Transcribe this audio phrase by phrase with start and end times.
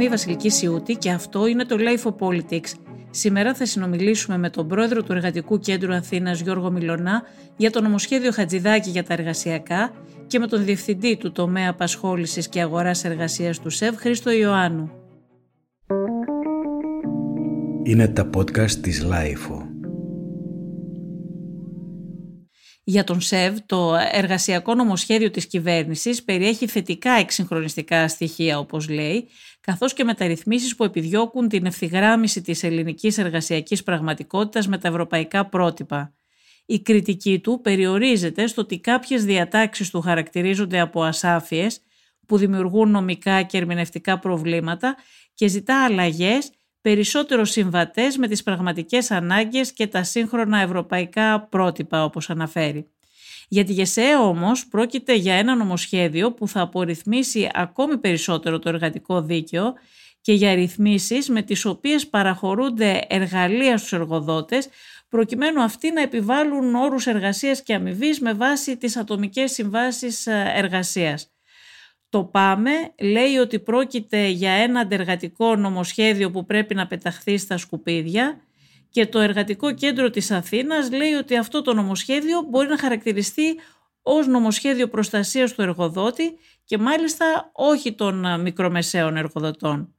[0.00, 2.72] Είμαι η Βασιλική Σιούτη και αυτό είναι το Life of Politics.
[3.10, 7.22] Σήμερα θα συνομιλήσουμε με τον πρόεδρο του Εργατικού Κέντρου Αθήνας Γιώργο Μιλωνά
[7.56, 9.92] για το νομοσχέδιο Χατζηδάκη για τα εργασιακά
[10.26, 14.90] και με τον διευθυντή του τομέα απασχόλησης και αγοράς εργασίας του ΣΕΒ Χρήστο Ιωάννου.
[17.82, 19.69] Είναι τα podcast της Life.
[22.90, 29.28] Για τον ΣΕΒ, το εργασιακό νομοσχέδιο της κυβέρνησης περιέχει θετικά εξυγχρονιστικά στοιχεία, όπως λέει,
[29.60, 36.14] καθώς και μεταρρυθμίσεις που επιδιώκουν την ευθυγράμμιση της ελληνικής εργασιακής πραγματικότητας με τα ευρωπαϊκά πρότυπα.
[36.66, 41.80] Η κριτική του περιορίζεται στο ότι κάποιες διατάξεις του χαρακτηρίζονται από ασάφειες
[42.26, 44.96] που δημιουργούν νομικά και ερμηνευτικά προβλήματα
[45.34, 52.30] και ζητά αλλαγές περισσότερο συμβατές με τις πραγματικές ανάγκες και τα σύγχρονα ευρωπαϊκά πρότυπα όπως
[52.30, 52.90] αναφέρει.
[53.48, 59.22] Για τη ΓΕΣΕ όμως πρόκειται για ένα νομοσχέδιο που θα απορριθμίσει ακόμη περισσότερο το εργατικό
[59.22, 59.74] δίκαιο
[60.20, 64.68] και για ρυθμίσεις με τις οποίες παραχωρούνται εργαλεία στους εργοδότες
[65.08, 71.29] προκειμένου αυτοί να επιβάλλουν όρους εργασίας και αμοιβής με βάση τις ατομικές συμβάσεις εργασίας.
[72.10, 78.40] Το ΠΑΜΕ λέει ότι πρόκειται για ένα αντεργατικό νομοσχέδιο που πρέπει να πεταχθεί στα σκουπίδια
[78.90, 83.56] και το Εργατικό Κέντρο της Αθήνας λέει ότι αυτό το νομοσχέδιο μπορεί να χαρακτηριστεί
[84.02, 89.94] ως νομοσχέδιο προστασίας του εργοδότη και μάλιστα όχι των μικρομεσαίων εργοδοτών.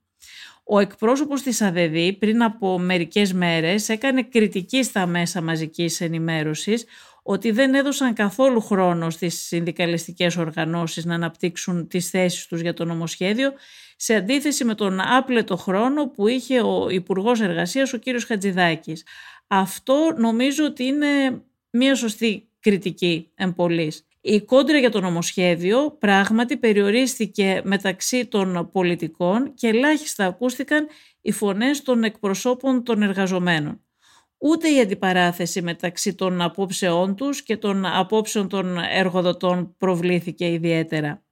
[0.64, 6.86] Ο εκπρόσωπος της ΑΔΕΔΗ πριν από μερικές μέρες έκανε κριτική στα μέσα μαζικής ενημέρωσης
[7.24, 12.86] ότι δεν έδωσαν καθόλου χρόνο στις συνδικαλιστικές οργανώσεις να αναπτύξουν τις θέσεις τους για το
[12.86, 13.54] νομοσχέδιο
[13.96, 19.06] σε αντίθεση με τον άπλετο χρόνο που είχε ο Υπουργός Εργασίας ο κύριος Χατζηδάκης.
[19.48, 24.06] Αυτό νομίζω ότι είναι μια σωστή κριτική εμπολής.
[24.22, 30.88] Η κόντρα για το νομοσχέδιο πράγματι περιορίστηκε μεταξύ των πολιτικών και ελάχιστα ακούστηκαν
[31.22, 33.82] οι φωνές των εκπροσώπων των εργαζομένων
[34.42, 41.24] ούτε η αντιπαράθεση μεταξύ των απόψεών τους και των απόψεων των εργοδοτών προβλήθηκε ιδιαίτερα.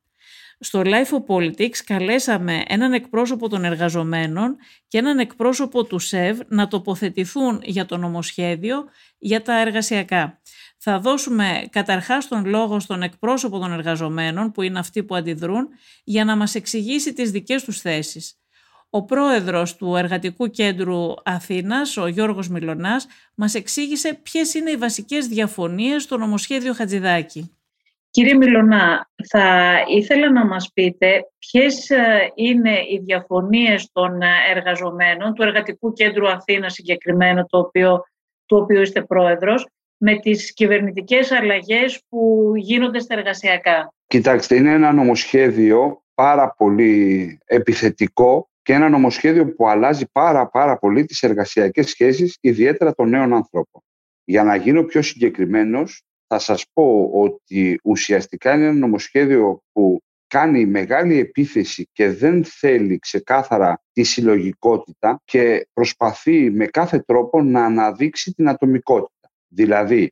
[0.59, 6.67] Στο Life of Politics καλέσαμε έναν εκπρόσωπο των εργαζομένων και έναν εκπρόσωπο του ΣΕΒ να
[6.67, 8.85] τοποθετηθούν για το νομοσχέδιο
[9.17, 10.41] για τα εργασιακά.
[10.77, 15.67] Θα δώσουμε καταρχάς τον λόγο στον εκπρόσωπο των εργαζομένων, που είναι αυτοί που αντιδρούν,
[16.03, 18.38] για να μας εξηγήσει τις δικές τους θέσεις.
[18.91, 25.27] Ο πρόεδρος του Εργατικού Κέντρου Αθήνας, ο Γιώργος Μιλωνάς, μας εξήγησε ποιες είναι οι βασικές
[25.27, 27.53] διαφωνίες στο νομοσχέδιο Χατζηδάκη.
[28.09, 34.19] Κύριε Μιλωνά, θα ήθελα να μας πείτε ποιες ε, είναι οι διαφωνίες των
[34.55, 38.03] εργαζομένων του Εργατικού Κέντρου Αθήνας συγκεκριμένο, το οποίο,
[38.45, 39.67] του οποίου είστε πρόεδρος,
[39.97, 48.48] με τις κυβερνητικές αλλαγές που γίνονται στα εργασιακά; Κοιτάξτε, είναι ένα νομοσχέδιο πάρα πολύ επιθετικό
[48.69, 53.81] και ένα νομοσχέδιο που αλλάζει πάρα πάρα πολύ τις εργασιακές σχέσεις, ιδιαίτερα των νέων ανθρώπων.
[54.23, 60.65] Για να γίνω πιο συγκεκριμένος, θα σας πω ότι ουσιαστικά είναι ένα νομοσχέδιο που κάνει
[60.65, 68.33] μεγάλη επίθεση και δεν θέλει ξεκάθαρα τη συλλογικότητα και προσπαθεί με κάθε τρόπο να αναδείξει
[68.33, 69.31] την ατομικότητα.
[69.47, 70.11] Δηλαδή,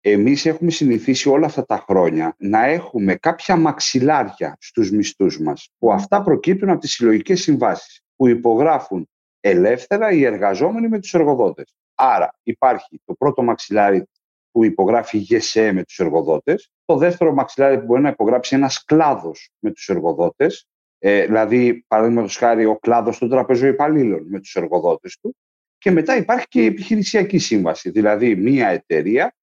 [0.00, 5.92] εμείς έχουμε συνηθίσει όλα αυτά τα χρόνια να έχουμε κάποια μαξιλάρια στους μισθούς μας, που
[5.92, 9.08] αυτά προκύπτουν από τις συλλογικές συμβάσεις, που υπογράφουν
[9.40, 11.74] ελεύθερα οι εργαζόμενοι με τους εργοδότες.
[11.94, 14.04] Άρα υπάρχει το πρώτο μαξιλάρι
[14.50, 18.84] που υπογράφει η ΓΕΣΕ με τους εργοδότες, το δεύτερο μαξιλάρι που μπορεί να υπογράψει ένας
[18.84, 20.66] κλάδος με τους εργοδότες,
[20.98, 25.36] ε, δηλαδή παραδείγματος χάρη ο κλάδος των τραπεζοϊπαλλήλων με τους εργοδότες του,
[25.78, 29.34] και μετά υπάρχει και η επιχειρησιακή σύμβαση, δηλαδή μια εταιρεία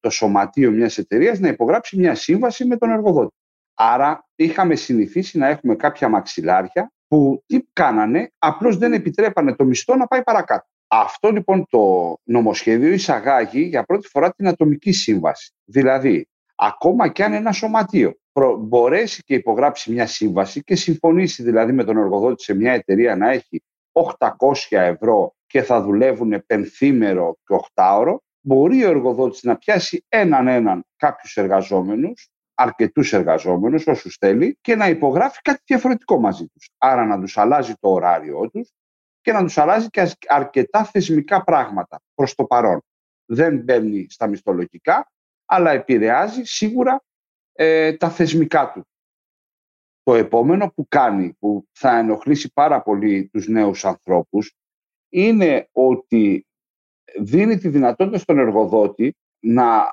[0.00, 3.34] το σωματείο μιας εταιρείας να υπογράψει μια σύμβαση με τον εργοδότη.
[3.74, 9.96] Άρα είχαμε συνηθίσει να έχουμε κάποια μαξιλάρια που τι κάνανε, απλώς δεν επιτρέπανε το μισθό
[9.96, 10.66] να πάει παρακάτω.
[10.86, 15.52] Αυτό λοιπόν το νομοσχέδιο εισαγάγει για πρώτη φορά την ατομική σύμβαση.
[15.64, 18.14] Δηλαδή, ακόμα και αν ένα σωματείο
[18.58, 23.30] μπορέσει και υπογράψει μια σύμβαση και συμφωνήσει δηλαδή με τον εργοδότη σε μια εταιρεία να
[23.30, 24.32] έχει 800
[24.70, 31.36] ευρώ και θα δουλεύουν πενθήμερο και οχτάωρο, μπορεί ο εργοδότης να πιάσει έναν έναν κάποιους
[31.36, 36.70] εργαζόμενους, αρκετούς εργαζόμενους, όσους θέλει, και να υπογράφει κάτι διαφορετικό μαζί τους.
[36.78, 38.72] Άρα να τους αλλάζει το ωράριό τους
[39.20, 42.82] και να τους αλλάζει και αρκετά θεσμικά πράγματα προς το παρόν.
[43.24, 45.10] Δεν μπαίνει στα μισθολογικά,
[45.44, 47.04] αλλά επηρεάζει σίγουρα
[47.52, 48.88] ε, τα θεσμικά του.
[50.02, 54.56] Το επόμενο που κάνει, που θα ενοχλήσει πάρα πολύ τους νέους ανθρώπους,
[55.08, 56.47] είναι ότι
[57.20, 59.86] δίνει τη δυνατότητα στον εργοδότη να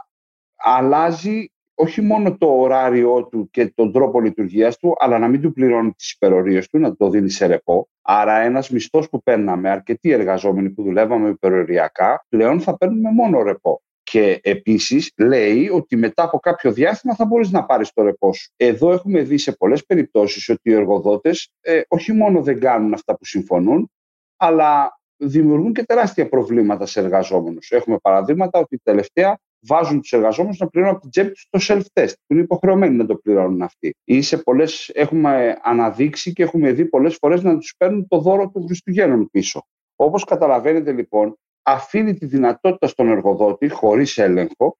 [0.56, 5.54] αλλάζει όχι μόνο το ωράριό του και τον τρόπο λειτουργίας του, αλλά να μην του
[5.54, 7.90] πληρώνει τις υπερορίες του, να το δίνει σε ρεπό.
[8.02, 13.82] Άρα, ένας μισθός που παίρναμε, αρκετοί εργαζόμενοι που δουλεύαμε υπεροριακά, πλέον θα παίρνουμε μόνο ρεπό.
[14.04, 18.52] Και επίσης λέει ότι μετά από κάποιο διάστημα θα μπορείς να πάρεις το ρεπό σου.
[18.56, 23.18] Εδώ έχουμε δει σε πολλές περιπτώσεις ότι οι εργοδότες ε, όχι μόνο δεν κάνουν αυτά
[23.18, 23.92] που συμφωνούν,
[24.38, 27.72] αλλά δημιουργούν και τεράστια προβλήματα σε εργαζόμενους.
[27.72, 32.14] Έχουμε παραδείγματα ότι τελευταία βάζουν τους εργαζόμενους να πληρώνουν από την τσέπη τους το self-test,
[32.26, 33.96] που είναι υποχρεωμένοι να το πληρώνουν αυτοί.
[34.04, 38.52] Ή σε πολλές, έχουμε αναδείξει και έχουμε δει πολλές φορές να τους παίρνουν το δώρο
[38.52, 39.66] των Χριστουγέννων πίσω.
[39.96, 44.78] Όπως καταλαβαίνετε λοιπόν, αφήνει τη δυνατότητα στον εργοδότη, χωρίς έλεγχο,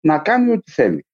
[0.00, 1.04] να κάνει ό,τι θέλει.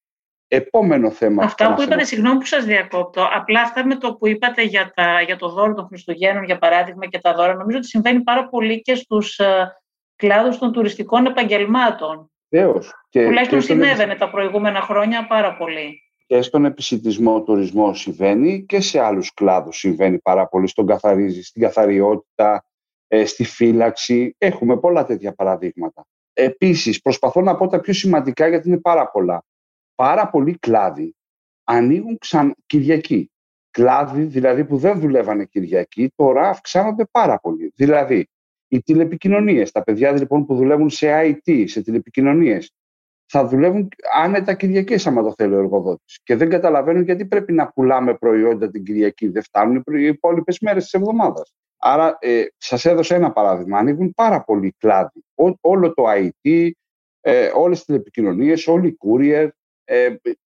[0.49, 1.45] Επόμενο θέμα.
[1.45, 5.21] Αυτά που είπατε, συγγνώμη που σας διακόπτω, απλά αυτά με το που είπατε για, τα,
[5.21, 8.83] για το δώρο των Χριστουγέννων, για παράδειγμα, και τα δώρα, νομίζω ότι συμβαίνει πάρα πολύ
[8.83, 9.47] και στους uh,
[10.17, 12.31] κλάδους των τουριστικών επαγγελμάτων.
[12.49, 12.93] Βεβαίως.
[13.11, 16.01] Τουλάχιστον συνέβαινε τα προηγούμενα χρόνια πάρα πολύ.
[16.27, 20.67] Και στον επισητισμό τουρισμό συμβαίνει και σε άλλους κλάδους συμβαίνει πάρα πολύ.
[20.67, 22.65] Στον καθαρίζει, στην καθαριότητα,
[23.09, 24.35] ε, στη φύλαξη.
[24.39, 26.07] Έχουμε πολλά τέτοια παραδείγματα.
[26.33, 29.45] Επίσης, προσπαθώ να πω τα πιο σημαντικά γιατί είναι πάρα πολλά.
[29.97, 31.15] Πάρα πολλοί κλάδοι
[31.65, 32.55] ανοίγουν ξαν...
[32.67, 33.31] Κυριακή.
[33.71, 37.73] Κλάδοι δηλαδή που δεν δουλεύανε Κυριακή τώρα αυξάνονται πάρα πολύ.
[37.75, 38.27] Δηλαδή,
[38.69, 42.73] οι τηλεπικοινωνίες, τα παιδιά λοιπόν που δουλεύουν σε IT, σε τηλεπικοινωνίες,
[43.27, 46.21] θα δουλεύουν άνετα Κυριακές, άμα το θέλει ο εργοδότης.
[46.23, 49.29] Και δεν καταλαβαίνουν γιατί πρέπει να πουλάμε προϊόντα την Κυριακή.
[49.29, 51.55] Δεν φτάνουν οι υπόλοιπες μέρες της εβδομάδας.
[51.77, 53.79] Άρα, ε, σας έδωσα ένα παράδειγμα.
[53.79, 55.25] Ανοίγουν πάρα πολλοί κλάδοι.
[55.61, 56.71] όλο το IT,
[57.21, 59.49] ε, όλες τις τηλεπικοινωνίες, όλοι οι courier.
[59.89, 60.09] Ε,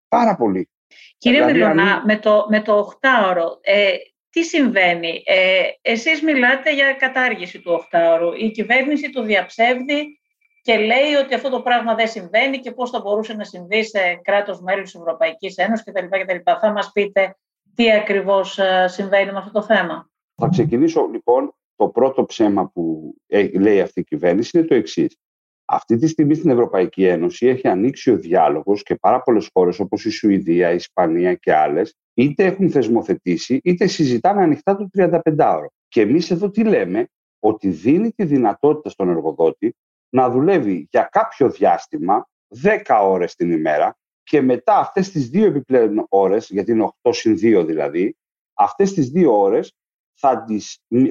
[0.08, 0.70] πάρα πολύ.
[1.18, 3.92] Κύριε δηλαδή, με, το, με το 8ωρο, ε,
[4.30, 8.40] τι συμβαίνει; Ε, εσείς μιλάτε για κατάργηση του 8ωρου.
[8.40, 10.20] Η κυβέρνηση το διαψεύδει
[10.62, 14.20] και λέει ότι αυτό το πράγμα δεν συμβαίνει και πώς θα μπορούσε να συμβεί σε
[14.24, 16.06] κράτος μέλος της Ευρωπαϊκής Ένωσης κτλ.
[16.06, 16.52] κτλ.
[16.62, 17.36] Θα μας πείτε
[17.76, 20.10] τι ακριβώς ε, συμβαίνει με αυτό το θέμα.
[20.36, 21.56] Θα ξεκινήσω λοιπόν.
[21.76, 23.14] Το πρώτο ψέμα που
[23.60, 25.18] λέει αυτή η κυβέρνηση είναι το εξής.
[25.66, 30.06] Αυτή τη στιγμή στην Ευρωπαϊκή Ένωση έχει ανοίξει ο διάλογος και πάρα πολλές χώρες όπως
[30.06, 35.66] η Σουηδία, η Ισπανία και άλλες, είτε έχουν θεσμοθετήσει, είτε συζητάνε ανοιχτά το 35ωρο.
[35.88, 37.08] Και εμείς εδώ τι λέμε,
[37.40, 39.76] ότι δίνει τη δυνατότητα στον εργοδότη
[40.10, 42.28] να δουλεύει για κάποιο διάστημα,
[42.64, 47.36] 10 ώρες την ημέρα, και μετά αυτές τις δύο επιπλέον ώρες, γιατί είναι 8 συν
[47.36, 48.16] 2 δηλαδή,
[48.54, 49.74] αυτές τις δύο ώρες
[50.14, 50.46] θα,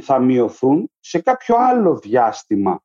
[0.01, 2.83] θα μειωθούν σε κάποιο άλλο διάστημα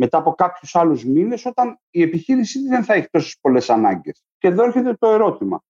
[0.00, 4.22] μετά από κάποιους άλλους μήνες όταν η επιχείρηση δεν θα έχει τόσες πολλές ανάγκες.
[4.38, 5.62] Και εδώ έρχεται το ερώτημα.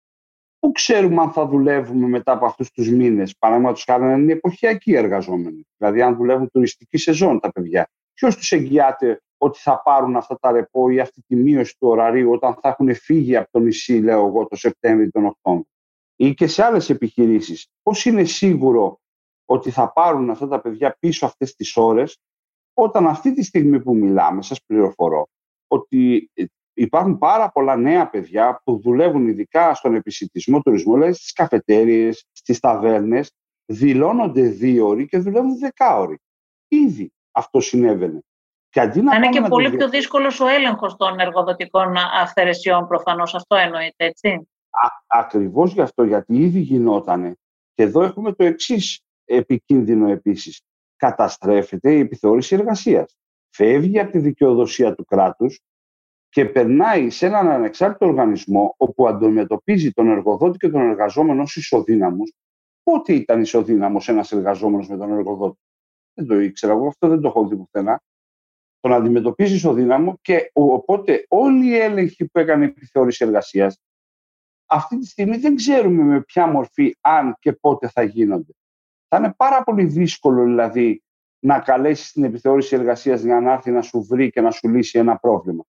[0.59, 4.95] Πού ξέρουμε αν θα δουλεύουμε μετά από αυτούς τους μήνες, παραδείγματος χάρη να είναι εποχιακοί
[4.95, 7.91] εργαζόμενοι, δηλαδή αν δουλεύουν τουριστική σεζόν τα παιδιά.
[8.15, 12.33] Ποιος τους εγγυάται ότι θα πάρουν αυτά τα ρεπό ή αυτή τη μείωση του ωραρίου
[12.33, 15.67] όταν θα έχουν φύγει από το νησί, λέω εγώ, το Σεπτέμβριο τον Οκτώβριο;
[16.17, 17.67] Ή και σε άλλες επιχειρήσεις.
[17.83, 19.01] Πώς είναι σίγουρο
[19.45, 22.19] ότι θα πάρουν αυτά τα παιδιά πίσω αυτές τις ώρες
[22.81, 25.29] όταν αυτή τη στιγμή που μιλάμε, σας πληροφορώ,
[25.67, 26.45] ότι ε,
[26.75, 32.61] υπάρχουν πάρα πολλά νέα παιδιά που δουλεύουν ειδικά στον επισητισμό τουρισμό, δηλαδή στις καφετέριες, στις
[32.61, 33.33] ταβέρνες,
[33.67, 36.19] δηλώνονται δύο ώρες και δουλεύουν δεκάωροι.
[36.69, 38.21] Ήδη αυτό συνέβαινε.
[38.69, 43.35] Και αντί να είναι και πολύ πιο δύσκολος ο έλεγχος των εργοδοτικών αυθαιρεσιών, προφανώς.
[43.35, 44.49] Αυτό εννοείται, έτσι.
[45.07, 47.35] Ακριβώς γι' αυτό, γιατί ήδη γινότανε.
[47.75, 50.63] Και εδώ έχουμε το εξής επικίνδυνο επίσης
[50.99, 53.17] καταστρέφεται η επιθεώρηση εργασίας.
[53.49, 55.61] Φεύγει από τη δικαιοδοσία του κράτους
[56.29, 62.33] και περνάει σε έναν ανεξάρτητο οργανισμό όπου αντιμετωπίζει τον εργοδότη και τον εργαζόμενο ως ισοδύναμους.
[62.83, 65.59] Πότε ήταν ισοδύναμος ένας εργαζόμενος με τον εργοδότη;
[66.15, 68.03] Δεν το ήξερα εγώ, αυτό δεν το έχω δει πουθενά.
[68.81, 73.81] Τον αντιμετωπίζει ισοδύναμο και οπότε όλοι οι έλεγχοι που έκανε η επιθεώρηση εργασίας
[74.69, 78.53] αυτή τη στιγμή δεν ξέρουμε με ποια μορφή, αν και πότε θα γίνονται.
[79.09, 81.03] Θα είναι πάρα πολύ δύσκολο δηλαδή
[81.39, 84.99] να καλέσεις την επιθεώρηση εργασίας για να έρθει να σου βρει και να σου λύσει
[84.99, 85.65] ένα πρόβλημα.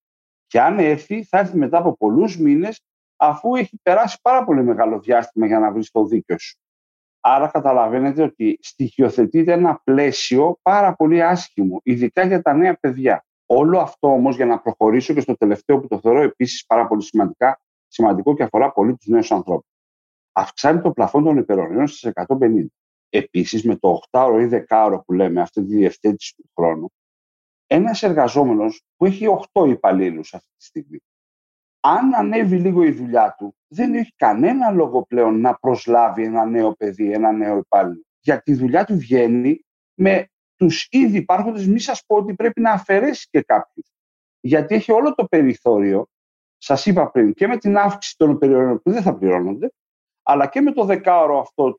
[0.48, 2.82] Και αν έρθει, θα έρθει μετά από πολλούς μήνες,
[3.16, 6.58] αφού έχει περάσει πάρα πολύ μεγάλο διάστημα για να βρει το δίκιο σου.
[7.20, 13.26] Άρα καταλαβαίνετε ότι στοιχειοθετείται ένα πλαίσιο πάρα πολύ άσχημο, ειδικά για τα νέα παιδιά.
[13.46, 17.04] Όλο αυτό όμως για να προχωρήσω και στο τελευταίο που το θεωρώ επίσης πάρα πολύ
[17.04, 19.70] σημαντικά, σημαντικό και αφορά πολύ τους νέους ανθρώπους.
[20.32, 22.66] Αυξάνει το πλαφόν των υπερορρέων στις 150.
[23.10, 26.92] Επίσης, με το 8ωρο ή 10ωρο που λέμε, αυτή τη διευθέτηση του χρόνου,
[27.68, 31.00] ένας εργαζόμενος που έχει 8 υπαλλήλους αυτή τη στιγμή,
[31.80, 36.74] αν ανέβει λίγο η δουλειά του, δεν έχει κανένα λόγο πλέον να προσλάβει ένα νέο
[36.74, 38.04] παιδί, ένα νέο υπάλληλο.
[38.20, 42.72] Γιατί η δουλειά του βγαίνει με τους ήδη υπάρχοντες, μη σας πω ότι πρέπει να
[42.72, 43.92] αφαιρέσει και κάποιους.
[44.40, 46.08] Γιατί έχει όλο το περιθώριο
[46.58, 49.72] σας είπα πριν, και με την αύξηση των περιορισμών που δεν θα πληρώνονται,
[50.30, 51.76] αλλά και με το δεκάωρο αυτό,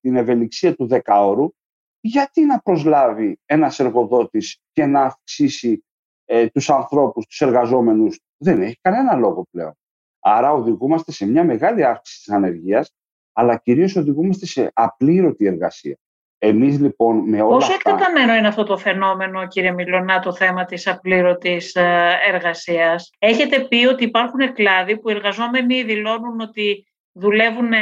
[0.00, 1.54] την, ευελιξία του δεκάωρου,
[2.00, 5.84] γιατί να προσλάβει ένας εργοδότης και να αυξήσει
[6.24, 9.78] ε, τους ανθρώπους, τους εργαζόμενους; Δεν έχει κανένα λόγο πλέον.
[10.20, 12.94] Άρα οδηγούμαστε σε μια μεγάλη αύξηση της ανεργίας,
[13.32, 15.98] αλλά κυρίως οδηγούμαστε σε απλήρωτη εργασία.
[16.38, 17.90] Εμείς λοιπόν με όλα Πόσο αυτά...
[17.90, 23.86] εκτεταμένο είναι αυτό το φαινόμενο, κύριε Μιλωνά, το θέμα της απλήρωτης ε, εργασίας; Έχετε πει
[23.86, 27.78] ότι υπάρχουν κλάδοι που οι εργαζόμενοι δηλώνουν ότι δουλεύουν ε,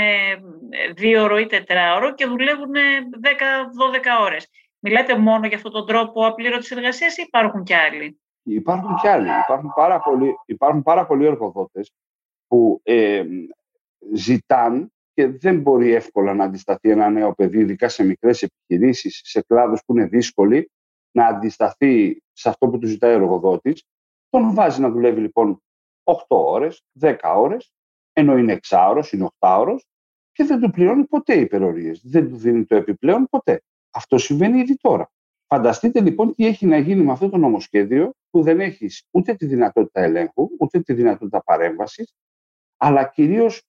[0.94, 4.48] δύο ώρο ή τετράωρο και δουλεύουν 10-12 ώρες.
[4.78, 9.28] Μιλάτε μόνο για αυτόν τον τρόπο απλήρωτης εργασίας ή υπάρχουν κι άλλοι; Υπάρχουν κι άλλοι.
[9.44, 11.92] Υπάρχουν πάρα πολλοί, υπάρχουν πάρα πολλοί εργοδότες
[12.46, 13.24] που ε,
[14.14, 19.42] ζητάν και δεν μπορεί εύκολα να αντισταθεί ένα νέο παιδί, ειδικά σε μικρές επιχειρήσεις, σε
[19.42, 20.70] κλάδους που είναι δύσκολοι,
[21.10, 23.84] να αντισταθεί σε αυτό που του ζητάει ο εργοδότης.
[24.28, 25.62] Τον βάζει να δουλεύει λοιπόν
[26.04, 27.72] 8 ώρες, 10 ώρες,
[28.12, 29.86] ενώ είναι 6 ώρες, είναι 8 ώρες
[30.32, 32.00] και δεν του πληρώνει ποτέ υπερορίες.
[32.04, 33.62] Δεν του δίνει το επιπλέον ποτέ.
[33.90, 35.10] Αυτό συμβαίνει ήδη τώρα.
[35.46, 39.46] Φανταστείτε λοιπόν τι έχει να γίνει με αυτό το νομοσχέδιο που δεν έχει ούτε τη
[39.46, 42.14] δυνατότητα ελέγχου, ούτε τη δυνατότητα παρέμβασης,
[42.76, 43.62] αλλά κυρίως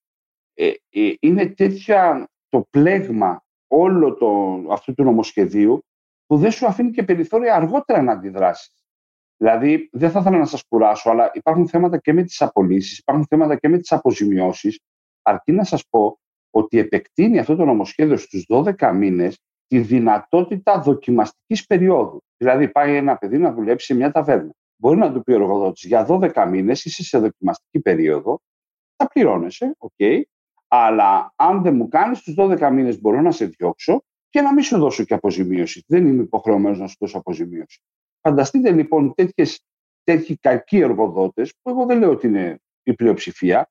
[0.54, 5.86] ε, ε, είναι τέτοια το πλέγμα όλο το, αυτού του νομοσχεδίου
[6.26, 8.83] που δεν σου αφήνει και περιθώρια αργότερα να αντιδράσεις.
[9.44, 13.26] Δηλαδή, δεν θα ήθελα να σας κουράσω, αλλά υπάρχουν θέματα και με τις απολύσεις, υπάρχουν
[13.26, 14.80] θέματα και με τις αποζημιώσεις.
[15.22, 16.20] Αρκεί να σας πω
[16.50, 22.24] ότι επεκτείνει αυτό το νομοσχέδιο στους 12 μήνες τη δυνατότητα δοκιμαστικής περίοδου.
[22.38, 24.52] Δηλαδή, πάει ένα παιδί να δουλέψει σε μια ταβέρνα.
[24.76, 28.42] Μπορεί να του πει ο εργοδότης για 12 μήνες είσαι σε δοκιμαστική περίοδο,
[28.96, 30.22] θα πληρώνεσαι, OK, okay,
[30.68, 34.64] αλλά αν δεν μου κάνεις, τους 12 μήνες μπορώ να σε διώξω και να μην
[34.64, 35.84] σου δώσω και αποζημίωση.
[35.88, 37.82] Δεν είμαι υποχρεωμένος να σου δώσω αποζημίωση.
[38.28, 39.66] Φανταστείτε λοιπόν τέτοιες,
[40.04, 43.70] τέτοιοι κακοί εργοδότες, που εγώ δεν λέω ότι είναι η πλειοψηφία,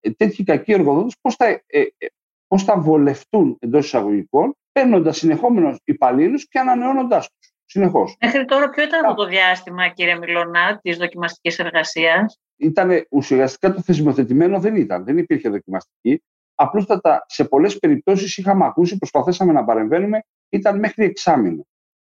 [0.00, 2.06] ε, τέτοιοι κακοί εργοδότες πώς θα, ε, ε,
[2.46, 7.52] πώς θα βολευτούν εντός εισαγωγικών, παίρνοντας συνεχόμενου υπαλλήλους και ανανεώνοντάς τους.
[7.64, 8.16] Συνεχώς.
[8.20, 13.82] Μέχρι τώρα, ποιο ήταν αυτό το διάστημα, κύριε Μιλωνά, της δοκιμαστικής εργασίας; Ήταν ουσιαστικά το
[13.82, 15.04] θεσμοθετημένο δεν ήταν.
[15.04, 16.22] Δεν υπήρχε δοκιμαστική.
[16.54, 21.66] Απλούστατα σε πολλές περιπτώσεις είχαμε ακούσει, προσπαθήσαμε να παρεμβαίνουμε, ήταν μέχρι εξάμεινο.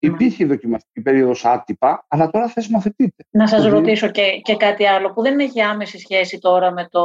[0.07, 3.25] Υπήρχε η δοκιμαστική περίοδος άτυπα, αλλά τώρα θεσμοθετείται.
[3.31, 7.01] Να σας ρωτήσω και, και κάτι άλλο που δεν έχει άμεση σχέση τώρα με το.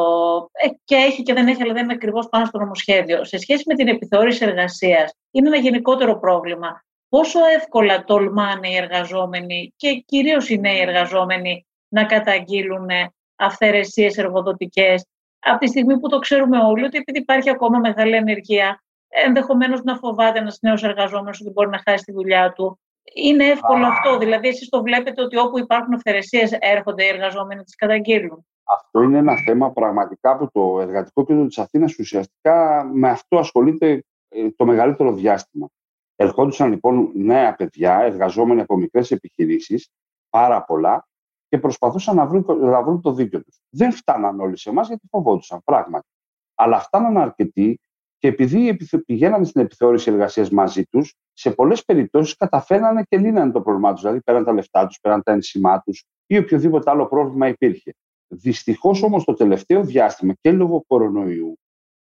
[0.51, 3.25] Ε, και έχει και δεν έχει, αλλά δεν είναι ακριβώς πάνω στο νομοσχέδιο.
[3.25, 6.83] Σε σχέση με την επιθεώρηση εργασίας, είναι ένα γενικότερο πρόβλημα.
[7.09, 12.87] Πόσο εύκολα τολμάνε οι εργαζόμενοι και κυρίως οι νέοι εργαζόμενοι να καταγγείλουν
[13.35, 15.05] αυθαιρεσίες εργοδοτικές,
[15.39, 19.95] από τη στιγμή που το ξέρουμε όλοι ότι επειδή υπάρχει ακόμα μεγάλη ανεργία, ενδεχομένως να
[19.95, 22.79] φοβάται ένας νέος εργαζόμενος ότι μπορεί να χάσει τη δουλειά του.
[23.13, 24.17] Είναι εύκολο αυτό.
[24.17, 28.45] Δηλαδή, εσείς το βλέπετε ότι όπου υπάρχουν αυθαιρεσίες έρχονται οι εργαζόμενοι να τι καταγγείλουν.
[28.63, 34.03] Αυτό είναι ένα θέμα πραγματικά που το εργατικό κέντρο της Αθήνας ουσιαστικά με αυτό ασχολείται
[34.29, 35.69] ε, το μεγαλύτερο διάστημα.
[36.15, 39.89] Ερχόντουσαν λοιπόν νέα παιδιά, εργαζόμενοι από μικρές επιχειρήσεις,
[40.29, 41.07] πάρα πολλά,
[41.47, 43.59] και προσπαθούσαν να βρουν, να βρουν το δίκιο τους.
[43.69, 46.07] Δεν φτάναν όλοι σε εμάς γιατί φοβόντουσαν πράγματι.
[46.55, 47.79] Αλλά φτάναν αρκετοί
[48.21, 53.61] και επειδή πηγαίναμε στην επιθεώρηση εργασίας μαζί τους, σε πολλές περιπτώσεις καταφέρνανε και λύνανε το
[53.61, 54.01] πρόβλημά τους.
[54.01, 57.93] Δηλαδή, πέραν τα λεφτά τους, πέραν τα ένσημά τους ή οποιοδήποτε άλλο πρόβλημα υπήρχε.
[58.27, 61.59] Δυστυχώς όμως το τελευταίο διάστημα και λόγω κορονοϊού,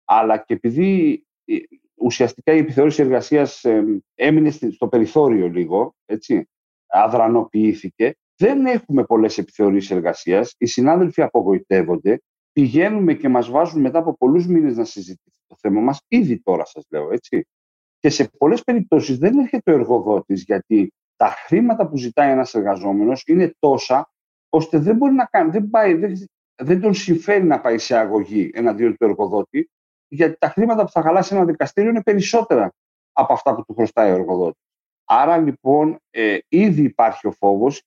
[0.05, 1.57] αλλά και επειδή ε,
[1.95, 3.65] ουσιαστικά η επιθεώρηση εργασίας
[4.15, 6.49] έμεινε στο περιθώριο λίγο, έτσι,
[6.87, 10.55] αδρανοποιήθηκε, δεν έχουμε πολλές επιθεωρήσεις εργασίας.
[10.59, 12.23] Οι συνάδελφοι απογοητεύονται.
[12.53, 16.65] Πηγαίνουμε και μας βάζουν μετά από πολλούς μήνες να συζητήσουμε το θέμα μας, ήδη τώρα
[16.65, 17.47] σας λέω έτσι.
[17.99, 23.23] Και σε πολλές περιπτώσεις δεν έρχεται ο εργοδότης, γιατί τα χρήματα που ζητάει ένας εργαζόμενος
[23.27, 24.11] είναι τόσα,
[24.49, 26.29] ώστε δεν μπορεί να κάνει, δεν, πάει, δεν,
[26.63, 29.71] δεν τον συμφέρει να πάει σε αγωγή εναντίον του εργοδότη,
[30.09, 32.73] γιατί τα χρήματα που θα χαλάσει ένα δικαστήριο είναι περισσότερα
[33.13, 34.63] από αυτά που του χρωστάει ο εργοδότης.
[35.05, 37.83] Άρα λοιπόν ε, ήδη υπάρχει ο φόβος,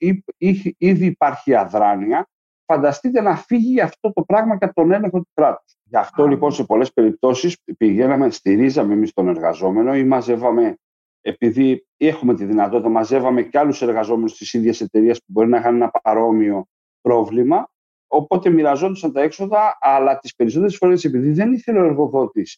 [0.77, 2.27] ήδη υπάρχει αδράνεια.
[2.67, 5.75] Φανταστείτε να φύγει αυτό το πράγμα και τον έλεγχο του κράτους.
[5.83, 10.77] Γι' αυτό λοιπόν σε πολλές περιπτώσεις πηγαίναμε, στηρίζαμε εμείς τον εργαζόμενο ή μαζεύαμε,
[11.21, 15.75] επειδή έχουμε τη δυνατότητα, μαζεύαμε και άλλους εργαζόμενους στις ίδιες εταιρείες που μπορεί να είχαν
[15.75, 16.65] ένα παρόμοιο
[17.01, 17.69] πρόβλημα.
[18.07, 22.57] Οπότε μοιραζόντουσαν τα έξοδα, αλλά τις περισσότερες φορές επειδή δεν ήθελε ο εργοδότης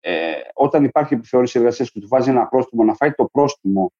[0.00, 3.92] ε, όταν υπάρχει επιθεώρηση εργασίας και του βάζει ένα πρόστιμο, να φάει το πρόστιμο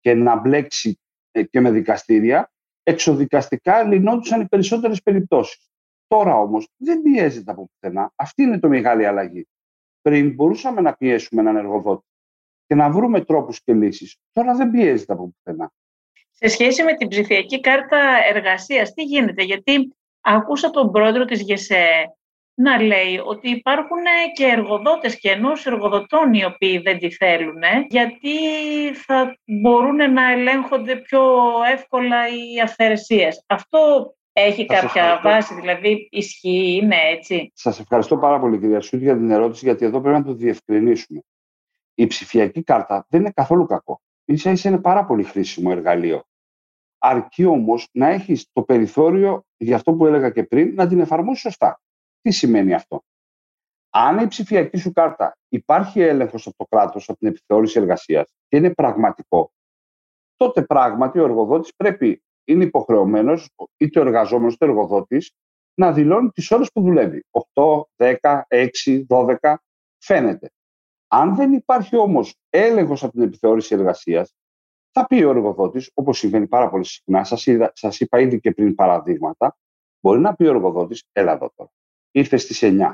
[0.00, 2.50] και να μπλέξει ε, και με δικαστήρια,
[2.90, 5.68] εξοδικαστικά λυνόντουσαν οι περισσότερες περιπτώσεις.
[6.06, 8.12] Τώρα όμως δεν πιέζεται από πουθενά.
[8.14, 9.48] Αυτή είναι το μεγάλη αλλαγή.
[10.02, 12.06] Πριν μπορούσαμε να πιέσουμε έναν εργοδότη
[12.66, 14.16] και να βρούμε τρόπους και λύσεις.
[14.32, 15.72] Τώρα δεν πιέζεται από πουθενά.
[16.30, 17.98] Σε σχέση με την ψηφιακή κάρτα
[18.32, 22.14] εργασίας, τι γίνεται, γιατί άκουσα τον πρόεδρο της ΓΕΣΕ
[22.62, 24.02] να λέει ότι υπάρχουν
[24.34, 28.30] και εργοδότες και ενός εργοδοτών οι οποίοι δεν τη θέλουν γιατί
[28.94, 31.22] θα μπορούν να ελέγχονται πιο
[31.72, 33.44] εύκολα οι αυθαιρεσίες.
[33.46, 37.52] Αυτό έχει κάποια βάση, δηλαδή ισχύει, είναι έτσι.
[37.54, 41.20] Σας ευχαριστώ πάρα πολύ κυρία Σούτ για την ερώτηση γιατί εδώ πρέπει να το διευκρινίσουμε.
[41.94, 44.00] Η ψηφιακή κάρτα δεν είναι καθόλου κακό.
[44.24, 46.24] Ίσα ίσα είναι πάρα πολύ χρήσιμο εργαλείο.
[46.98, 51.40] Αρκεί όμως να έχεις το περιθώριο, για αυτό που έλεγα και πριν, να την εφαρμόσεις
[51.40, 51.80] σωστά.
[52.20, 53.02] Τι σημαίνει αυτό;
[53.90, 58.56] Αν η ψηφιακή σου κάρτα υπάρχει έλεγχος από το κράτος, από την επιθεώρηση εργασίας και
[58.56, 59.52] είναι πραγματικό,
[60.36, 65.32] τότε πράγματι ο εργοδότης πρέπει, είναι υποχρεωμένος, είτε ο εργαζόμενος είτε ο εργοδότης,
[65.74, 67.24] να δηλώνει τις ώρες που δουλεύει.
[67.30, 69.54] 8, 10, 6, 12,
[69.98, 70.50] φαίνεται.
[71.08, 74.34] Αν δεν υπάρχει όμως έλεγχος από την επιθεώρηση εργασίας,
[74.92, 77.24] θα πει ο εργοδότης, όπως συμβαίνει πάρα πολύ συχνά,
[77.72, 79.56] σας είπα ήδη και πριν παραδείγματα,
[80.00, 81.70] μπορεί να πει ο εργοδότης, έλα εδώ τώρα
[82.10, 82.92] ήρθε στις 9.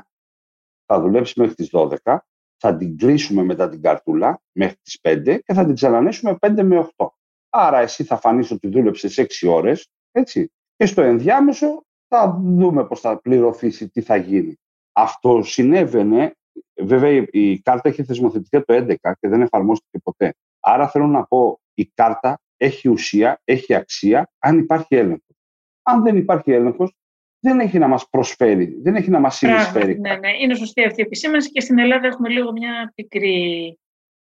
[0.85, 2.17] Θα δουλέψει μέχρι τις 12,
[2.57, 6.89] θα την κλείσουμε μετά την καρτούλα μέχρι τις 5 και θα την ξανανέσουμε 5 με
[6.95, 7.07] 8.
[7.49, 12.99] Άρα εσύ θα φανείς ότι δούλεψες 6 ώρες, έτσι, και στο ενδιάμεσο θα δούμε πώς
[12.99, 14.59] θα πληρωθεί, τι θα γίνει.
[14.91, 16.35] Αυτό συνέβαινε,
[16.75, 20.33] βέβαια η κάρτα έχει θεσμοθετηθεί το 11 και δεν εφαρμόστηκε ποτέ.
[20.59, 25.35] Άρα θέλω να πω, η κάρτα έχει ουσία, έχει αξία, αν υπάρχει έλεγχος.
[25.81, 26.93] Αν δεν υπάρχει έλεγχος,
[27.39, 29.99] δεν έχει να μας προσφέρει, δεν έχει να μας συνεισφέρει.
[29.99, 33.77] Ναι, ναι, είναι σωστή αυτή η επισήμανση και στην Ελλάδα έχουμε λίγο μια πικρή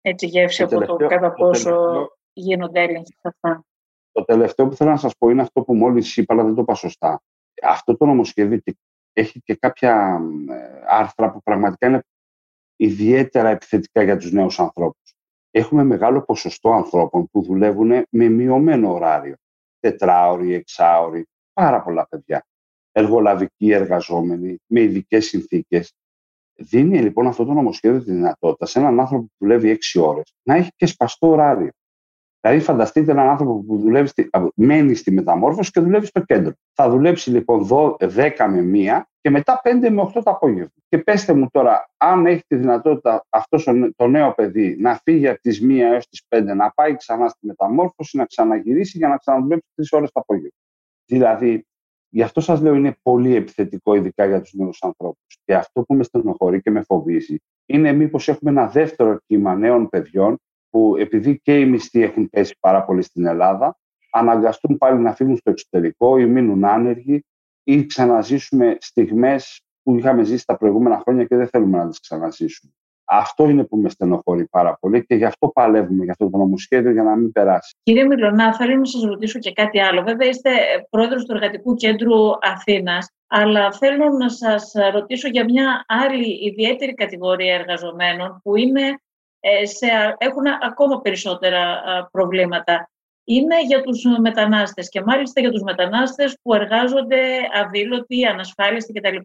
[0.01, 3.65] έτσι, γεύση από το κατά πόσο τελευταίο, γίνονται έλεγχοι αυτά.
[4.11, 6.61] Το τελευταίο που θέλω να σας πω είναι αυτό που μόλις είπα, αλλά δεν το
[6.61, 7.21] είπα σωστά.
[7.61, 8.59] Αυτό το νομοσχέδιο
[9.13, 12.03] έχει και κάποια ε, άρθρα που πραγματικά είναι
[12.75, 15.15] ιδιαίτερα επιθετικά για τους νέους ανθρώπους.
[15.51, 19.35] Έχουμε μεγάλο ποσοστό ανθρώπων που δουλεύουν με μειωμένο ωράριο.
[19.79, 22.45] Τετράωροι, εξάωροι, πάρα πολλά παιδιά
[22.91, 25.93] εργολαβικοί εργαζόμενοι, με ειδικές συνθήκες.
[26.55, 30.55] Δίνει λοιπόν αυτό το νομοσχέδιο τη δυνατότητα σε έναν άνθρωπο που δουλεύει 6 ώρες να
[30.55, 31.69] έχει και σπαστό ωράριο.
[32.41, 36.53] Δηλαδή, φανταστείτε έναν άνθρωπο που δουλεύει στη, μένει στη μεταμόρφωση και δουλεύει στο κέντρο.
[36.73, 37.97] Θα δουλέψει λοιπόν 10
[38.49, 40.71] με 1 και μετά 5 με 8 το απόγευμα.
[40.87, 43.63] Και πέστε μου τώρα, αν έχει τη δυνατότητα αυτός
[43.95, 47.45] το νέο παιδί να φύγει από τις 1 έως τις 5, να πάει ξανά στη
[47.47, 50.57] μεταμόρφωση, να ξαναγυρίσει για να ξαναδουλέψει 3 ώρες το απόγευμα.
[51.05, 51.65] Δηλαδή,
[52.13, 55.37] Γι' αυτό σας λέω είναι πολύ επιθετικό ειδικά για τους νέους ανθρώπους.
[55.45, 59.89] Και αυτό που με στενοχωρεί και με φοβίζει είναι μήπως έχουμε ένα δεύτερο κύμα νέων
[59.89, 60.37] παιδιών
[60.69, 63.77] που επειδή και οι μισθοί έχουν πέσει πάρα πολύ στην Ελλάδα
[64.11, 67.25] αναγκαστούν πάλι να φύγουν στο εξωτερικό ή μείνουν άνεργοι
[67.63, 72.73] ή ξαναζήσουμε στιγμές που είχαμε ζήσει τα προηγούμενα χρόνια και δεν θέλουμε να τις ξαναζήσουμε.
[73.13, 76.91] Αυτό είναι που με στενοχωρεί πάρα πολύ και γι' αυτό παλεύουμε για αυτό το νομοσχέδιο
[76.91, 77.75] για να μην περάσει.
[77.83, 80.03] Κύριε Μιλωνά, θέλω να σας ρωτήσω και κάτι άλλο.
[80.03, 80.49] Βέβαια, είστε
[80.89, 87.53] πρόεδρος του Εργατικού Κέντρου Αθήνας, αλλά θέλω να σας ρωτήσω για μια άλλη ιδιαίτερη κατηγορία
[87.55, 88.83] εργαζομένων που είναι,
[89.39, 92.89] ε, σε, έχουν ακόμα περισσότερα προβλήματα.
[93.23, 97.21] Είναι για τους μετανάστες και μάλιστα για τους μετανάστες που εργάζονται
[97.63, 99.17] αδήλωτοι, ανασφάλιστοι κτλ.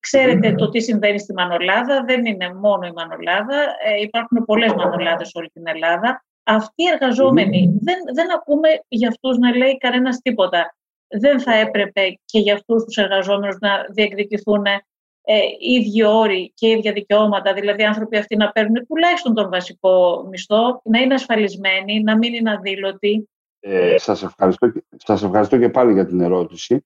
[0.00, 5.28] Ξέρετε το τι συμβαίνει στη Μανολάδα, δεν είναι μόνο η Μανολάδα, ε, υπάρχουν πολλές Μανολάδες
[5.28, 6.24] σε όλη την Ελλάδα.
[6.42, 10.74] Αυτοί οι εργαζόμενοι, δεν, δεν ακούμε για αυτούς να λέει κανένας τίποτα.
[11.08, 14.64] Δεν θα έπρεπε και για αυτούς τους εργαζόμενους να διεκδικηθούν
[15.22, 20.26] ε, ίδιοι όροι και ίδια δικαιώματα, δηλαδή οι άνθρωποι αυτοί να παίρνουν τουλάχιστον τον βασικό
[20.30, 23.28] μισθό, να είναι ασφαλισμένοι, να μην είναι αδήλωτοι.
[23.60, 26.84] Ε, σας, ευχαριστώ, σας ευχαριστώ και πάλι για την ερώτηση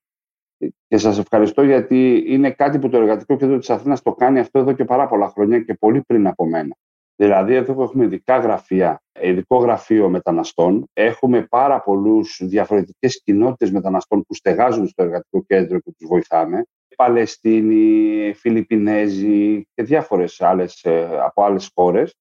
[0.87, 4.59] και σας ευχαριστώ γιατί είναι κάτι που το Εργατικό Κέντρο της Αθήνας το κάνει αυτό
[4.59, 6.75] εδώ και πάρα πολλά χρόνια και πολύ πριν από μένα.
[7.15, 10.87] Δηλαδή εδώ έχουμε ειδικά γραφεία, ειδικό γραφείο μεταναστών.
[10.93, 16.65] Έχουμε πάρα πολλούς διαφορετικές κοινότητες μεταναστών που στεγάζουν στο εργατικό κέντρο και τους βοηθάμε.
[16.95, 20.85] Παλαιστίνοι, Φιλιππινέζοι και διάφορες άλλες
[21.25, 22.15] από άλλες χώρες.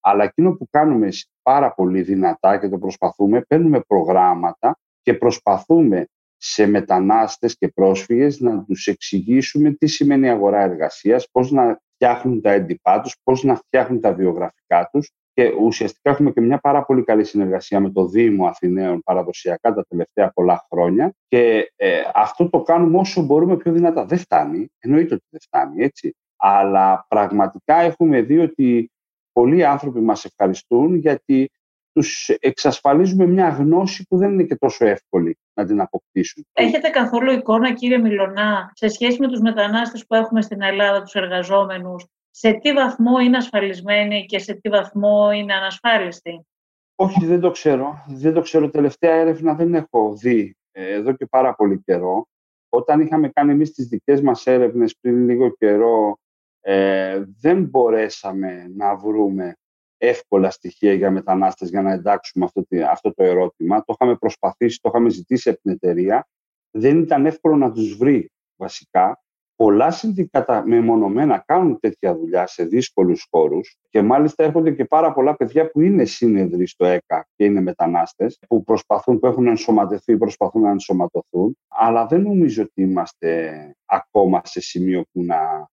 [0.00, 1.08] Αλλά εκείνο που κάνουμε
[1.42, 6.06] πάρα πολύ δυνατά και το προσπαθούμε, παίρνουμε προγράμματα και προσπαθούμε
[6.44, 12.50] σε μετανάστες και πρόσφυγες να τους εξηγήσουμε τι σημαίνει αγορά εργασίας, πώς να φτιάχνουν τα
[12.50, 17.04] έντυπά τους, πώς να φτιάχνουν τα βιογραφικά τους και ουσιαστικά έχουμε και μια πάρα πολύ
[17.04, 22.62] καλή συνεργασία με το Δήμο Αθηναίων παραδοσιακά τα τελευταία πολλά χρόνια και ε, αυτό το
[22.62, 24.04] κάνουμε όσο μπορούμε πιο δυνατά.
[24.04, 26.16] Δεν φτάνει, εννοείται ότι δεν φτάνει, έτσι.
[26.36, 28.90] Αλλά πραγματικά έχουμε δει ότι
[29.32, 31.50] πολλοί άνθρωποι μας ευχαριστούν γιατί
[31.92, 36.46] τους εξασφαλίζουμε μια γνώση που δεν είναι και τόσο εύκολη να την αποκτήσουν.
[36.52, 41.14] Έχετε καθόλου εικόνα, κύριε Μιλωνά, σε σχέση με τους μετανάστες που έχουμε στην Ελλάδα, τους
[41.14, 46.46] εργαζόμενους, σε τι βαθμό είναι ασφαλισμένοι και σε τι βαθμό είναι ανασφάλιστοι;
[46.94, 48.04] Όχι, δεν το ξέρω.
[48.08, 48.70] Δεν το ξέρω.
[48.70, 52.26] Τελευταία έρευνα δεν έχω δει ε, εδώ και πάρα πολύ καιρό.
[52.68, 56.18] Όταν είχαμε κάνει εμείς τις δικές μας έρευνες πριν λίγο καιρό,
[56.60, 59.56] ε, δεν μπορέσαμε να βρούμε
[60.04, 63.84] εύκολα στοιχεία για μετανάστες για να εντάξουμε αυτό, αυτό το ερώτημα.
[63.84, 66.28] Το είχαμε προσπαθήσει, το είχαμε ζητήσει από την εταιρεία.
[66.70, 69.22] Δεν ήταν εύκολο να τους βρει βασικά.
[69.56, 75.36] Πολλά συνδικάτα μεμονωμένα κάνουν τέτοια δουλειά σε δύσκολους χώρους και μάλιστα έρχονται και πάρα πολλά
[75.36, 80.62] παιδιά που είναι σύνεδροι στο ΕΚΑ και είναι μετανάστες, που προσπαθούν, που έχουν ενσωματωθεί, προσπαθούν
[80.62, 81.58] να ενσωματωθούν.
[81.68, 83.52] Αλλά δεν νομίζω ότι είμαστε
[83.84, 85.70] ακόμα σε σημείο που να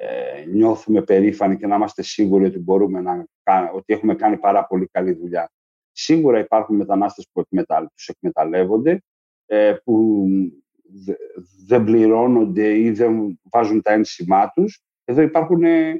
[0.00, 3.26] ε, νιώθουμε περήφανοι και να είμαστε σίγουροι ότι μπορούμε να
[3.72, 5.50] ότι έχουμε κάνει πάρα πολύ καλή δουλειά.
[5.92, 7.44] Σίγουρα υπάρχουν μετανάστες που
[7.94, 9.02] τους εκμεταλλεύονται,
[9.46, 10.24] ε, που
[11.66, 14.80] δεν πληρώνονται ή δεν βάζουν τα ένσημά τους.
[15.04, 15.98] Εδώ υπάρχουν ε,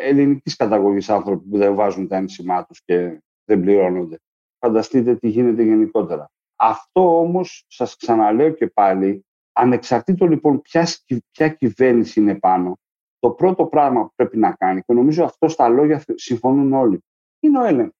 [0.00, 4.16] ελληνικής καταγωγής άνθρωποι που δεν βάζουν τα ένσημά τους και δεν πληρώνονται.
[4.58, 6.30] Φανταστείτε τι γίνεται γενικότερα.
[6.56, 10.86] Αυτό όμως, σας ξαναλέω και πάλι, ανεξαρτήτως λοιπόν ποια,
[11.30, 12.78] ποια κυβέρνηση είναι πάνω,
[13.18, 17.00] το πρώτο πράγμα που πρέπει να κάνει, και νομίζω αυτό στα λόγια συμφωνούν όλοι,
[17.40, 17.92] είναι ο έλεγχος.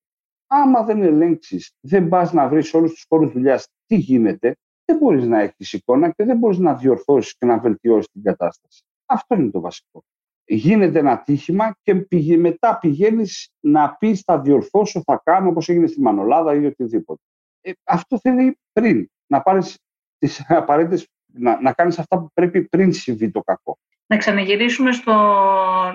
[0.47, 5.27] Άμα δεν ελέγξεις, δεν πας να βρεις όλους τους χώρους δουλειάς τι γίνεται, δεν μπορείς
[5.27, 8.83] να έχεις εικόνα και δεν μπορείς να διορθώσεις και να βελτιώσεις την κατάσταση.
[9.07, 10.03] Αυτό είναι το βασικό.
[10.45, 12.07] Γίνεται ένα τύχημα και
[12.39, 17.21] μετά πηγαίνεις να πεις θα διορθώσω, θα κάνω όπως έγινε στη Μανολάδα ή οτιδήποτε.
[17.61, 19.79] Ε, αυτό θέλει πριν να πάρεις
[20.19, 23.79] τις απαραίτητες, να, να κάνεις αυτά που πρέπει πριν συμβεί το κακό.
[24.11, 25.13] Να ξαναγυρίσουμε στο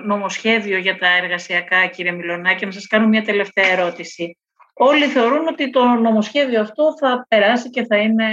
[0.04, 4.38] νομοσχέδιο για τα εργασιακά, κύριε Μιλονάκη, να σας κάνω μια τελευταία ερώτηση.
[4.74, 8.26] Όλοι θεωρούν ότι το νομοσχέδιο αυτό θα περάσει και θα είναι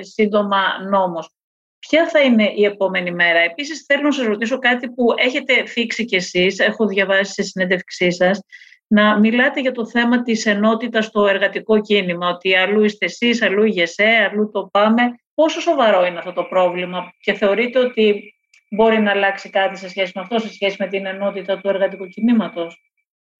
[0.00, 1.30] σύντομα νόμος.
[1.78, 6.04] Ποια θα είναι η επόμενη μέρα; Επίσης θέλω να σας ρωτήσω κάτι που έχετε θίξει
[6.04, 8.40] κι εσείς, έχω διαβάσει σε συνέντευξή σας,
[8.86, 13.64] να μιλάτε για το θέμα της ενότητας στο εργατικό κίνημα, ότι αλλού είστε εσείς, αλλού
[13.64, 15.02] η ΓΕΣΕ, αλλού το πάμε.
[15.34, 18.35] Πόσο σοβαρό είναι αυτό το πρόβλημα και θεωρείτε ότι
[18.70, 22.06] μπορεί να αλλάξει κάτι σε σχέση με αυτό, σε σχέση με την ενότητα του εργατικού
[22.06, 22.80] κινήματος.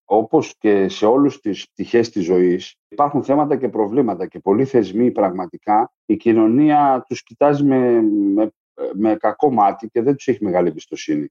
[0.04, 5.10] Όπως και σε όλους τις πτυχές της ζωής, υπάρχουν θέματα και προβλήματα και πολλοί θεσμοί
[5.10, 8.50] πραγματικά η κοινωνία τους κοιτάζει με, με,
[8.92, 11.28] με κακό μάτι και δεν τους έχει μεγάλη εμπιστοσύνη.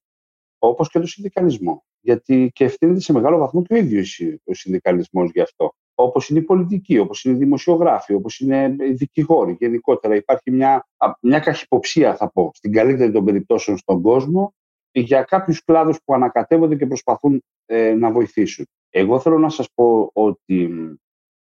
[0.57, 1.85] Όπως και το συνδικαλισμό.
[1.99, 6.39] Γιατί και ευθύνεται σε μεγάλο βαθμό και ο ίδιος ο συνδικαλισμός γι' αυτό όπως είναι
[6.39, 9.55] η πολιτική, όπως είναι οι δημοσιογράφοι, όπως είναι οι δικηγόροι.
[9.59, 10.87] Γενικότερα υπάρχει μια,
[11.21, 14.53] μια καχυποψία, θα πω, στην καλύτερη των περιπτώσεων στον κόσμο
[14.91, 18.65] για κάποιους κλάδους που ανακατεύονται και προσπαθούν ε, να βοηθήσουν.
[18.89, 20.69] Εγώ θέλω να σας πω ότι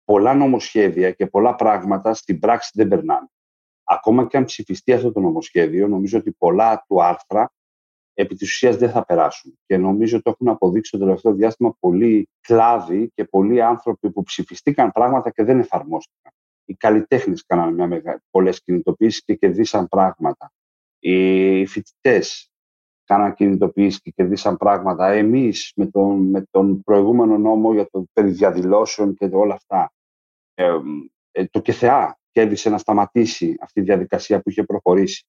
[0.05, 3.27] πολλά νομοσχέδια και πολλά πράγματα στην πράξη δεν περνάνε.
[3.83, 7.51] Ακόμα και αν ψηφιστεί αυτό το νομοσχέδιο, νομίζω ότι πολλά του άρθρα
[8.13, 9.59] επί της ουσίας δεν θα περάσουν.
[9.65, 14.91] Και νομίζω ότι έχουν αποδείξει το τελευταίο διάστημα πολλοί κλάδοι και πολλοί άνθρωποι που ψηφιστήκαν
[14.91, 16.31] πράγματα και δεν εφαρμόστηκαν.
[16.65, 20.51] Οι καλλιτέχνες κάναν μια μεγάλη, πολλές κινητοποιήσεις και κερδίσαν πράγματα.
[20.99, 22.51] Οι φοιτητές
[23.03, 25.11] κάναν κινητοποιήσεις και κερδίσαν πράγματα.
[25.11, 29.91] Εμείς με τον, με τον προηγούμενο νόμο για το περί διαδηλώσεων και όλα αυτά.
[30.53, 30.77] Ε,
[31.31, 35.25] ε, το ΚΕΘΕΑ κέρδισε να σταματήσει αυτή η διαδικασία που είχε προχωρήσει.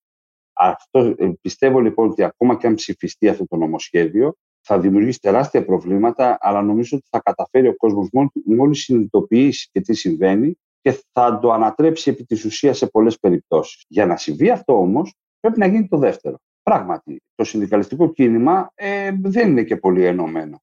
[0.54, 4.34] Αυτό, ε, πιστεύω λοιπόν ότι ακόμα και αν ψηφιστεί αυτό το νομοσχέδιο,
[4.66, 8.08] θα δημιουργήσει τεράστια προβλήματα, αλλά νομίζω ότι θα καταφέρει ο κόσμος
[8.44, 13.84] μόλι συνειδητοποιήσει και τι συμβαίνει και θα το ανατρέψει επί της ουσίας σε πολλές περιπτώσεις.
[13.88, 16.36] Για να συμβεί αυτό όμως, πρέπει να γίνει το δεύτερο.
[16.62, 20.62] Πράγματι, το συνδικαλιστικό κίνημα ε, δεν είναι και πολύ ενωμένο.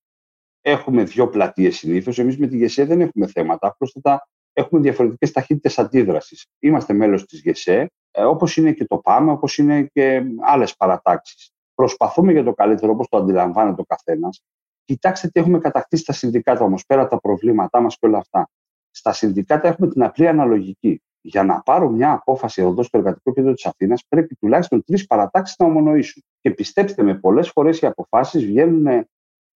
[0.61, 2.19] Έχουμε δύο πλατείες συνήθως.
[2.19, 3.75] Εμείς με τη ΓΕΣΕ δεν έχουμε θέματα.
[3.77, 6.45] Πρόσθετα, έχουμε διαφορετικές ταχύτητες αντίδρασης.
[6.59, 11.51] Είμαστε μέλος της ΓΕΣΕ, ε, όπως είναι και το ΠΑΜΕ, όπως είναι και άλλες παρατάξεις.
[11.73, 14.43] Προσπαθούμε για το καλύτερο, όπως το αντιλαμβάνεται ο καθένας.
[14.85, 18.49] Κοιτάξτε τι έχουμε κατακτήσει στα συνδικάτα όμως, πέρα τα προβλήματά μας και όλα αυτά.
[18.91, 21.01] Στα συνδικάτα έχουμε την απλή αναλογική.
[21.23, 25.55] Για να πάρω μια απόφαση εδώ στο Εργατικό Κέντρο της Αθήνας, πρέπει τουλάχιστον τρεις παρατάξεις
[25.57, 26.23] να ομονοήσουν.
[26.39, 29.07] Και πιστέψτε με, πολλές φορές οι αποφάσεις βγαίνουν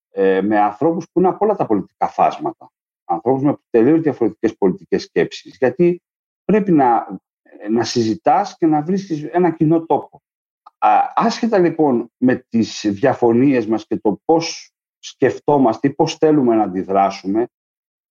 [0.10, 2.70] ε, με ανθρώπους που είναι από όλα τα πολιτικά φάσματα.
[3.06, 5.56] Ανθρώπους με τελείως διαφορετικές πολιτικές σκέψεις.
[5.60, 6.02] Γιατί
[6.46, 7.20] πρέπει να
[7.70, 10.22] να συζητάς και να βρίσκεις ένα κοινό τόπο.
[11.16, 17.48] Άσχετα λοιπόν με τις διαφωνίες μας και το πώς σκεφτόμαστε ή πώς θέλουμε να αντιδράσουμε,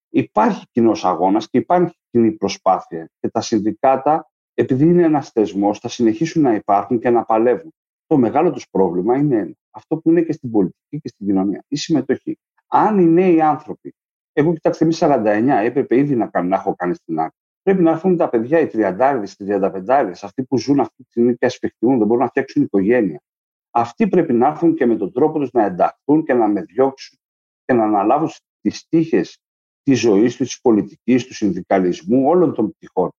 [0.09, 3.11] υπάρχει κοινός αγώνας και υπάρχει κοινή προσπάθεια.
[3.21, 7.75] Και τα συνδικάτα, επειδή είναι ένας θεσμός, θα συνεχίσουν να υπάρχουν και να παλεύουν.
[8.07, 11.77] Το μεγάλο τους πρόβλημα είναι αυτό που είναι και στην πολιτική και στην κοινωνία, η
[11.77, 12.39] συμμετοχή.
[12.67, 13.95] Αν οι νέοι άνθρωποι,
[14.37, 18.17] εγώ κοιτάξτε, εμείς 49 έπρεπε ήδη να, να έχω κάνει στην άκρη πρέπει να έρθουν
[18.17, 22.07] τα παιδιά, οι 30 οι 35 αυτοί που ζουν αυτή τη στιγμή και ασφιχτούν, δεν
[22.07, 23.23] μπορούν να φτιάξουν οικογένεια.
[23.71, 27.19] Αυτοί πρέπει να έρθουν και με τον τρόπο τους να ενταχθούν και να με διώξουν
[27.65, 29.39] και να αναλάβουν τις τύχες
[29.83, 33.11] της ζωής τους, της πολιτικής, του συνδικαλισμού, όλων των πτυχών.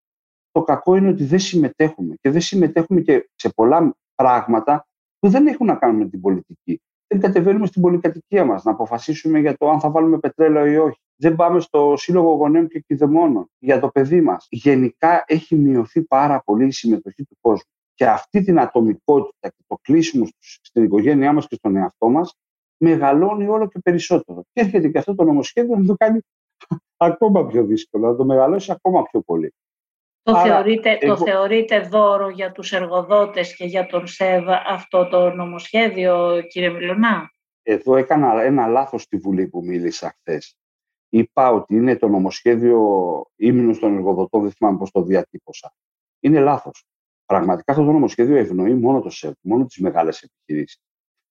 [0.51, 4.87] Το κακό είναι ότι δεν συμμετέχουμε και δεν συμμετέχουμε και σε πολλά πράγματα
[5.19, 6.81] που δεν έχουν να κάνουν με την πολιτική.
[7.07, 11.01] Δεν κατεβαίνουμε στην πολυκατοικία μας να αποφασίσουμε για το αν θα βάλουμε πετρέλαιο ή όχι.
[11.17, 14.47] Δεν πάμε στο Σύλλογο Γονέων και Κηδεμόνων για το παιδί μας.
[14.51, 17.71] Γενικά έχει μειωθεί πάρα πολύ η συμμετοχή του κόσμου.
[17.95, 22.37] Και αυτή την ατομικότητα και το κλείσιμο στην οικογένειά μας και στον εαυτό μας
[22.77, 24.43] μεγαλώνει όλο και περισσότερο.
[24.53, 26.21] Και έρχεται και αυτό το νομοσχέδιο να το κάνει
[26.97, 29.55] ακόμα πιο δύσκολο, να το μεγαλώσει ακόμα πιο πολύ.
[30.23, 36.43] Το, θεωρείτε, το θεωρείτε δώρο για τους εργοδότες και για τον ΣΕΒ αυτό το νομοσχέδιο,
[36.49, 37.31] κύριε Μιλωνά;
[37.63, 40.57] Εδώ έκανα ένα λάθος στη Βουλή που μίλησα χθες.
[41.15, 42.81] Είπα ότι είναι το νομοσχέδιο
[43.37, 45.75] ύμνους των εργοδοτών, δεν θυμάμαι πώς το διατύπωσα.
[46.21, 46.85] Είναι λάθος.
[47.25, 50.81] Πραγματικά αυτό το νομοσχέδιο ευνοεί μόνο το ΣΕΒ, μόνο τις μεγάλες επιχειρήσεις.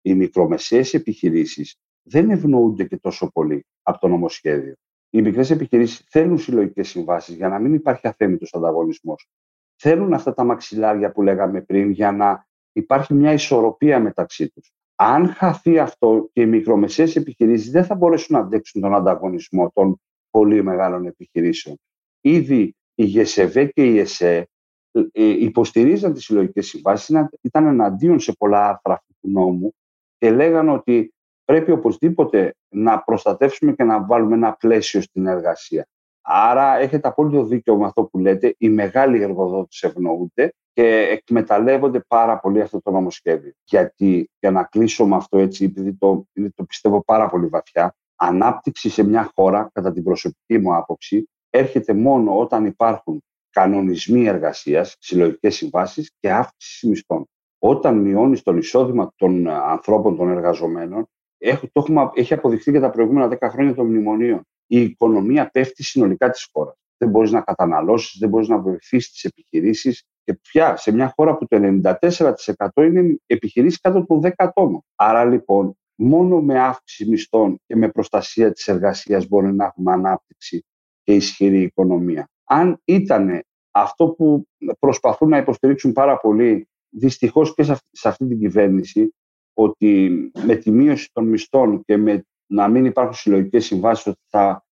[0.02, 4.74] Οι μικρομεσαίες επιχειρήσεις δεν ευνοούνται και τόσο πολύ από το νομοσχέδιο.
[5.10, 9.28] Οι μικρές επιχειρήσεις θέλουν συλλογικές συμβάσεις για να μην υπάρχει αθέμητος ανταγωνισμός.
[9.76, 14.74] Θέλουν αυτά τα μαξιλάρια που λέγαμε πριν για να υπάρχει μια ισορροπία μεταξύ τους.
[14.96, 20.02] Αν χαθεί αυτό και οι μικρομεσαίες επιχειρήσεις δεν θα μπορέσουν να αντέξουν τον ανταγωνισμό των
[20.30, 21.80] πολύ μεγάλων επιχειρήσεων.
[22.22, 24.48] Ήδη η ΓΕΣΕΒΕ και η ΕΣΕ
[24.92, 29.74] ε, υποστηρίζαν τις συλλογικές συμβάσεις, ήταν εναντίον σε πολλά άρθρα του νόμου
[30.18, 31.14] και λέγανε ότι
[31.46, 35.88] πρέπει οπωσδήποτε να προστατεύσουμε και να βάλουμε ένα πλαίσιο στην εργασία.
[36.26, 38.56] Άρα έχετε απόλυτο δίκιο με αυτό που λέτε.
[38.58, 43.52] Οι μεγάλοι εργοδότες ευνοούνται και εκμεταλλεύονται πάρα πολύ αυτό το νομοσχέδιο.
[43.64, 48.90] Γιατί, για να κλείσω με αυτό έτσι, επειδή το, το πιστεύω πάρα πολύ βαθιά, ανάπτυξη
[48.90, 55.56] σε μια χώρα, κατά την προσωπική μου άποψη, έρχεται μόνο όταν υπάρχουν κανονισμοί εργασίας, συλλογικές
[55.56, 57.28] συμβάσεις και αύξηση μισθών.
[57.60, 61.08] Όταν μειώνεις το εισόδημα των ανθρώπων, των εργαζομένων,
[61.38, 64.48] έχει, το έχουμε, έχει αποδειχθεί για τα προηγούμενα 10 χρόνια των μνημονίων.
[64.68, 66.76] Η οικονομία πέφτει συνολικά της χώρας.
[66.98, 70.04] Δεν μπορείς να καταναλώσεις, δεν μπορείς να βοηθήσεις τις επιχειρήσεις.
[70.24, 74.82] Και πια σε μια χώρα που το 94% είναι επιχειρήσεις κάτω των 10 ατόμων.
[74.96, 80.66] Άρα λοιπόν, μόνο με αύξηση μισθών και με προστασία της εργασίας μπορεί να έχουμε ανάπτυξη
[81.04, 82.30] και ισχυρή οικονομία.
[82.44, 84.48] Αν ήταν αυτό που
[84.80, 89.14] προσπαθούν να υποστηρίξουν πάρα πολύ, δυστυχώς και σε αυτή την κυβέρνηση,
[89.54, 90.12] ότι
[90.46, 94.66] με τη μείωση των μισθών και με να μην υπάρχουν συλλογικές συμβάσεις ότι θα,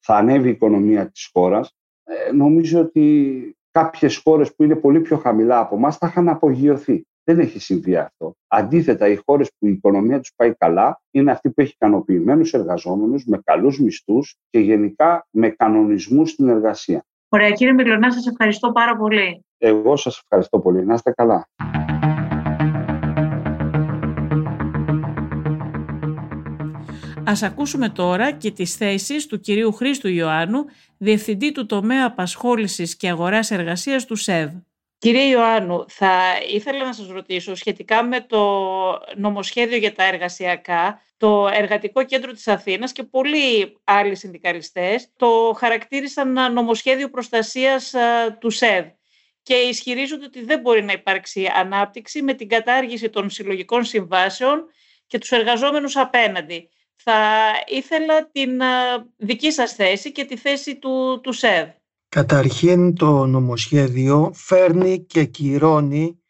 [0.00, 5.16] θα ανέβει η οικονομία της χώρας, ε, νομίζω ότι κάποιες χώρες που είναι πολύ πιο
[5.16, 7.06] χαμηλά από εμάς θα είχαν απογειωθεί.
[7.24, 8.34] Δεν έχει συμβεί αυτό.
[8.46, 13.24] Αντίθετα, οι χώρες που η οικονομία τους πάει καλά είναι αυτοί που έχει ικανοποιημένους εργαζόμενους,
[13.24, 17.04] με καλούς μισθούς και γενικά με κανονισμούς στην εργασία.
[17.28, 19.44] Ωραία, κύριε Μιλωνά, σας ευχαριστώ πάρα πολύ.
[19.58, 20.84] Εγώ σας ευχαριστώ πολύ.
[20.84, 21.48] Να είστε καλά.
[27.28, 30.64] Ας ακούσουμε τώρα και τις θέσεις του κυρίου Χρήστου Ιωάννου,
[30.98, 34.50] Διευθυντή του Τομέα Απασχόλησης και Αγοράς Εργασίας του ΣΕΒ.
[34.98, 36.10] Κύριε Ιωάννου, θα
[36.52, 38.40] ήθελα να σας ρωτήσω σχετικά με το
[39.16, 46.52] νομοσχέδιο για τα εργασιακά, το Εργατικό Κέντρο της Αθήνας και πολλοί άλλοι συνδικαλιστές το χαρακτήρισαν
[46.52, 47.94] νομοσχέδιο προστασίας
[48.38, 48.86] του ΣΕΒ
[49.42, 54.64] και ισχυρίζονται ότι δεν μπορεί να υπάρξει ανάπτυξη με την κατάργηση των συλλογικών συμβάσεων
[55.06, 56.68] και τους εργαζόμενους απέναντι
[57.02, 58.50] θα ήθελα την
[59.16, 61.68] δική σας θέση και τη θέση του, του ΣΕΒ.
[62.08, 66.22] Καταρχήν το νομοσχέδιο φέρνει και κυρώνει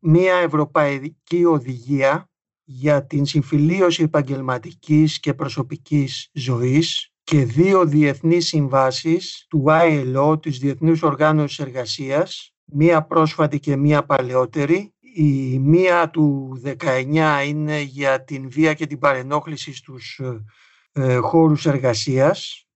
[0.00, 2.30] μια ευρωπαϊκή οδηγία
[2.64, 11.02] για την συμφιλίωση επαγγελματικής και προσωπικής ζωής και δύο διεθνείς συμβάσεις του ILO, της Διεθνούς
[11.02, 18.74] Οργάνωσης Εργασίας, μία πρόσφατη και μία παλαιότερη, η μία του 19 είναι για την βία
[18.74, 20.44] και την παρενόχληση στους ε,
[20.92, 22.66] ε, χώρους εργασίας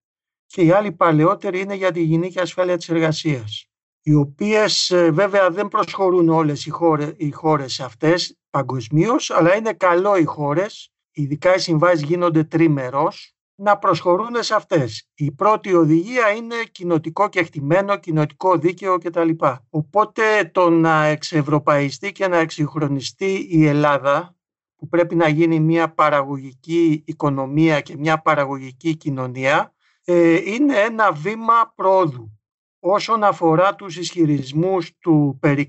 [0.46, 3.70] και η άλλη παλαιότερη είναι για τη υγιεινή και ασφάλεια της εργασίας
[4.07, 9.72] οι οποίες ε, βέβαια δεν προσχωρούν όλες οι χώρες, οι χώρες αυτές παγκοσμίως, αλλά είναι
[9.72, 15.09] καλό οι χώρες, ειδικά οι συμβάσεις γίνονται τρίμερος, να προσχωρούν σε αυτές.
[15.14, 19.31] Η πρώτη οδηγία είναι κοινοτικό και εκτιμένο, κοινοτικό δίκαιο κτλ.
[19.71, 24.37] Οπότε το να εξευρωπαϊστεί και να εξυγχρονιστεί η Ελλάδα,
[24.77, 31.73] που πρέπει να γίνει μια παραγωγική οικονομία και μια παραγωγική κοινωνία, ε, είναι ένα βήμα
[31.75, 32.31] πρόοδου.
[32.81, 35.66] Όσον αφορά τους ισχυρισμούς του περί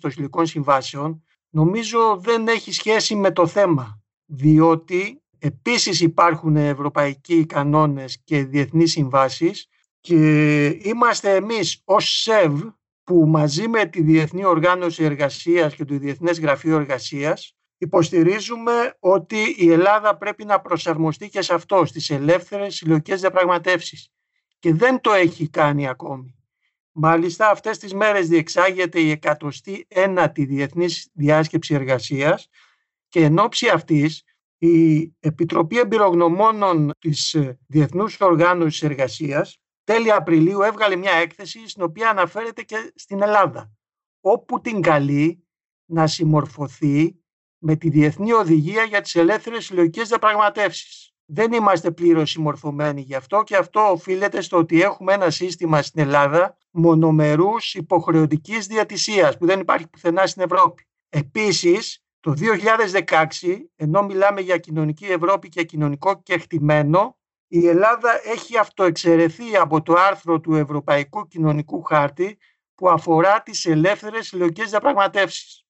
[0.00, 8.20] των συλλογικών συμβάσεων, νομίζω δεν έχει σχέση με το θέμα, διότι Επίσης υπάρχουν ευρωπαϊκοί κανόνες
[8.24, 9.68] και διεθνείς συμβάσεις
[10.00, 12.62] και είμαστε εμείς ως ΣΕΒ
[13.04, 19.72] που μαζί με τη Διεθνή Οργάνωση Εργασίας και το Διεθνές Γραφείο Εργασίας υποστηρίζουμε ότι η
[19.72, 24.12] Ελλάδα πρέπει να προσαρμοστεί και σε αυτό, στις ελεύθερες συλλογικές διαπραγματεύσεις.
[24.58, 26.38] Και δεν το έχει κάνει ακόμη.
[26.92, 32.48] Μάλιστα αυτές τις μέρες διεξάγεται η 101η Διεθνής Διάσκεψη Εργασίας
[33.08, 34.22] και εν ώψη αυτής
[34.58, 42.62] η Επιτροπή Εμπειρογνωμόνων της Διεθνούς Οργάνωσης Εργασίας τέλη Απριλίου έβγαλε μια έκθεση στην οποία αναφέρεται
[42.62, 43.72] και στην Ελλάδα
[44.20, 45.46] όπου την καλεί
[45.84, 47.20] να συμμορφωθεί
[47.58, 51.12] με τη Διεθνή Οδηγία για τις Ελεύθερες Συλλογικές Διαπραγματεύσεις.
[51.24, 56.02] Δεν είμαστε πλήρως συμμορφωμένοι γι' αυτό και αυτό οφείλεται στο ότι έχουμε ένα σύστημα στην
[56.02, 60.82] Ελλάδα μονομερούς υποχρεωτικής διατησίας που δεν υπάρχει πουθενά στην Ευρώπη.
[61.08, 62.34] Επίσης, το
[63.40, 69.94] 2016, ενώ μιλάμε για κοινωνική Ευρώπη και κοινωνικό κεκτημένο, η Ελλάδα έχει αυτοεξαιρεθεί από το
[69.94, 72.38] άρθρο του Ευρωπαϊκού Κοινωνικού Χάρτη
[72.74, 75.66] που αφορά τις ελεύθερες συλλογικές διαπραγματεύσεις.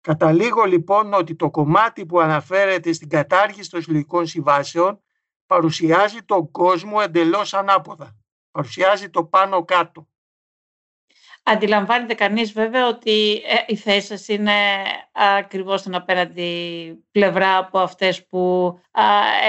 [0.00, 5.02] Καταλήγω λοιπόν ότι το κομμάτι που αναφέρεται στην κατάργηση των συλλογικών συμβάσεων
[5.46, 8.16] παρουσιάζει τον κόσμο εντελώς ανάποδα.
[8.50, 10.08] Παρουσιάζει το πάνω κάτω.
[11.42, 14.52] Αντιλαμβάνεται κανείς βέβαια ότι ε, η θέση σας είναι
[15.12, 18.78] ακριβώς στην απέναντι πλευρά από αυτές που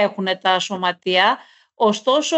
[0.02, 1.38] έχουν τα σωματεία.
[1.76, 2.38] Ωστόσο,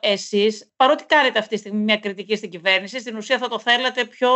[0.00, 4.04] εσείς, παρότι κάνετε αυτή τη στιγμή μια κριτική στην κυβέρνηση, στην ουσία θα το θέλατε
[4.04, 4.30] πιο...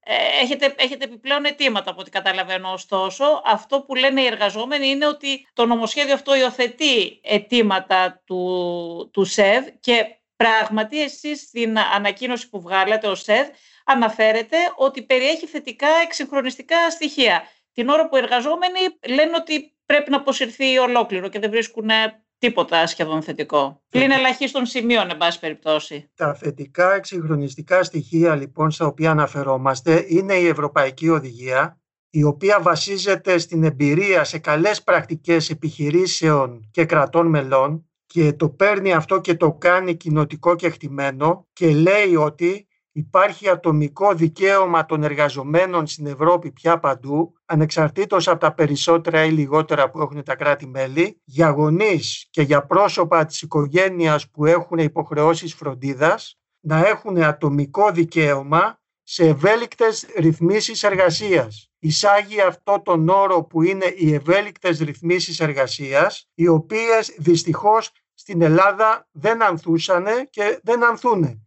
[0.00, 2.72] Ε, έχετε, έχετε επιπλέον αιτήματα από ό,τι καταλαβαίνω.
[2.72, 9.24] Ωστόσο, αυτό που λένε οι εργαζόμενοι είναι ότι το νομοσχέδιο αυτό υιοθετεί αιτήματα του, του
[9.24, 13.48] ΣΕΔ και πράγματι εσείς στην ανακοίνωση που βγάλατε ο ΣΕΔ
[13.84, 17.42] αναφέρεται ότι περιέχει θετικά εξυγχρονιστικά στοιχεία.
[17.72, 21.90] Την ώρα που οι εργαζόμενοι λένε ότι πρέπει να αποσυρθεί ολόκληρο και δεν βρίσκουν
[22.38, 23.82] τίποτα σχεδόν θετικό.
[23.88, 26.10] Πλην ελαχίστων σημείων, εν πάση περιπτώσει.
[26.14, 33.38] Τα θετικά εξυγχρονιστικά στοιχεία, λοιπόν, στα οποία αναφερόμαστε, είναι η Ευρωπαϊκή Οδηγία, η οποία βασίζεται
[33.38, 39.52] στην εμπειρία σε καλές πρακτικές επιχειρήσεων και κρατών μελών και το παίρνει αυτό και το
[39.52, 46.78] κάνει κοινοτικό και χτυμένο και λέει ότι Υπάρχει ατομικό δικαίωμα των εργαζομένων στην Ευρώπη πια
[46.78, 52.66] παντού, ανεξαρτήτως από τα περισσότερα ή λιγότερα που έχουν τα κράτη-μέλη, για γονείς και για
[52.66, 61.70] πρόσωπα της οικογένειας που έχουν υποχρεώσεις φροντίδας, να έχουν ατομικό δικαίωμα σε ευέλικτες ρυθμίσεις εργασίας.
[61.78, 69.08] Εισάγει αυτό τον όρο που είναι οι ευέλικτες ρυθμίσεις εργασίας, οι οποίες δυστυχώς στην Ελλάδα
[69.12, 71.43] δεν ανθούσανε και δεν ανθούνε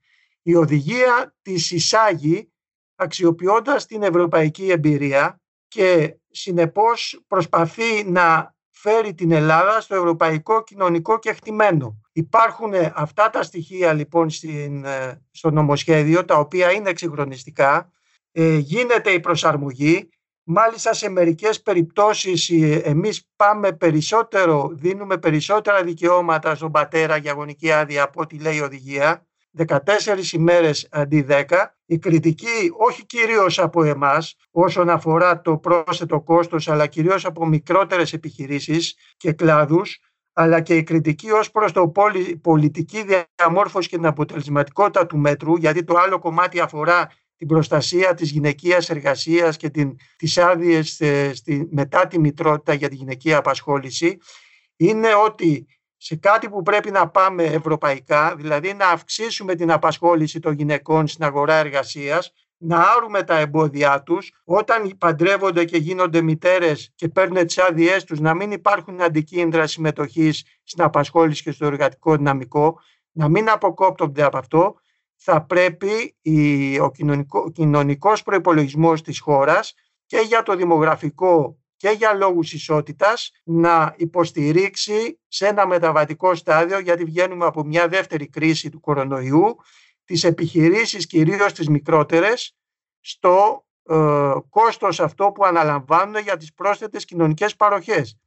[0.47, 2.51] η οδηγία της εισάγει
[2.95, 12.01] αξιοποιώντας την ευρωπαϊκή εμπειρία και συνεπώς προσπαθεί να φέρει την Ελλάδα στο ευρωπαϊκό κοινωνικό κεκτημένο.
[12.11, 17.91] Υπάρχουν αυτά τα στοιχεία λοιπόν στην, ε, στο νομοσχέδιο τα οποία είναι εξυγχρονιστικά.
[18.31, 20.09] Ε, γίνεται η προσαρμογή.
[20.43, 27.71] Μάλιστα σε μερικές περιπτώσεις ε, εμείς πάμε περισσότερο, δίνουμε περισσότερα δικαιώματα στον πατέρα για γονική
[27.71, 29.27] άδεια από ό,τι λέει η οδηγία
[29.67, 31.43] 14 ημέρες αντί 10.
[31.85, 38.13] Η κριτική όχι κυρίως από εμάς όσον αφορά το πρόσθετο κόστος αλλά κυρίως από μικρότερες
[38.13, 39.99] επιχειρήσεις και κλάδους
[40.33, 41.91] αλλά και η κριτική ως προς το
[42.41, 43.05] πολιτική
[43.37, 48.89] διαμόρφωση και την αποτελεσματικότητα του μέτρου γιατί το άλλο κομμάτι αφορά την προστασία της γυναικείας
[48.89, 51.31] εργασίας και την, τις άδειες ε,
[51.69, 54.17] μετά τη μητρότητα για τη γυναικεία απασχόληση
[54.75, 55.67] είναι ότι
[55.97, 61.23] σε κάτι που πρέπει να πάμε ευρωπαϊκά, δηλαδή να αυξήσουμε την απασχόληση των γυναικών στην
[61.23, 67.57] αγορά εργασίας, να άρουμε τα εμπόδια τους, όταν παντρεύονται και γίνονται μητέρες και παίρνουν τις
[67.57, 72.79] άδειές τους, να μην υπάρχουν αντικίνητρα συμμετοχής στην απασχόληση και στο εργατικό δυναμικό,
[73.11, 74.75] να μην αποκόπτονται από αυτό,
[75.15, 76.15] θα πρέπει
[76.81, 79.73] ο κοινωνικό, κοινωνικός προϋπολογισμός της χώρας
[80.05, 87.03] και για το δημογραφικό και για λόγους ισότητας να υποστηρίξει σε ένα μεταβατικό στάδιο γιατί
[87.03, 89.55] βγαίνουμε από μια δεύτερη κρίση του κορονοϊού
[90.05, 92.55] τις επιχειρήσεις κυρίως τις μικρότερες
[92.99, 98.17] στο ε, κόστος αυτό που αναλαμβάνουν για τις πρόσθετες κοινωνικές παροχές.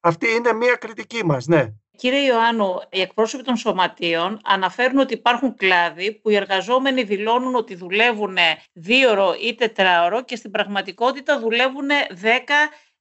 [0.00, 1.66] Αυτή είναι μια κριτική μας, ναι.
[1.96, 7.74] Κύριε Ιωάννου, οι εκπρόσωποι των σωματείων αναφέρουν ότι υπάρχουν κλάδοι που οι εργαζόμενοι δηλώνουν ότι
[7.74, 8.36] δουλεύουν
[8.72, 11.88] δύο ή τετράωρο και στην πραγματικότητα δουλεύουν
[12.22, 12.26] 10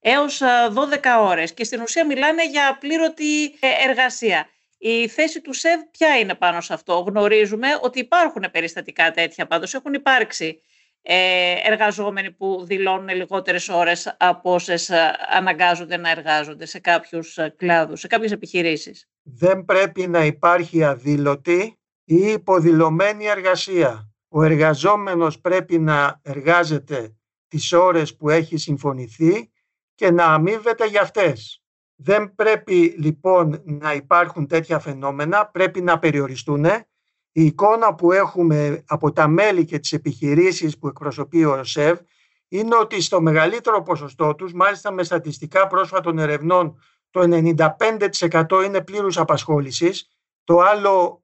[0.09, 4.47] έως 12 ε, ώρες και στην ουσία μιλάνε για απλήρωτη ε, εργασία.
[4.77, 9.73] Η θέση του ΣΕΒ ποια είναι πάνω σε αυτό; Γνωρίζουμε ότι υπάρχουν περιστατικά τέτοια πάντως,
[9.73, 10.61] έχουν υπάρξει
[11.01, 14.91] ε, εργαζόμενοι που δηλώνουν λιγότερες ώρες από όσες
[15.29, 19.09] αναγκάζονται να εργάζονται σε κάποιους κλάδους, σε κάποιες επιχειρήσεις.
[19.23, 24.11] Δεν πρέπει να υπάρχει αδήλωτη ή υποδηλωμένη εργασία.
[24.27, 27.15] Ο εργαζόμενος πρέπει να εργάζεται
[27.47, 29.51] τις ώρες που έχει συμφωνηθεί
[29.97, 31.63] και να αμείβεται για αυτές.
[31.95, 36.65] Δεν πρέπει λοιπόν να υπάρχουν τέτοια φαινόμενα, πρέπει να περιοριστούν.
[37.31, 41.99] Η εικόνα που έχουμε από τα μέλη και τις επιχειρήσεις που εκπροσωπεί ο ΣΕΒ
[42.47, 46.79] είναι ότι στο μεγαλύτερο ποσοστό τους, μάλιστα με στατιστικά πρόσφατων ερευνών,
[47.09, 50.07] το 95% είναι πλήρους απασχόλησης,
[50.43, 51.21] το άλλο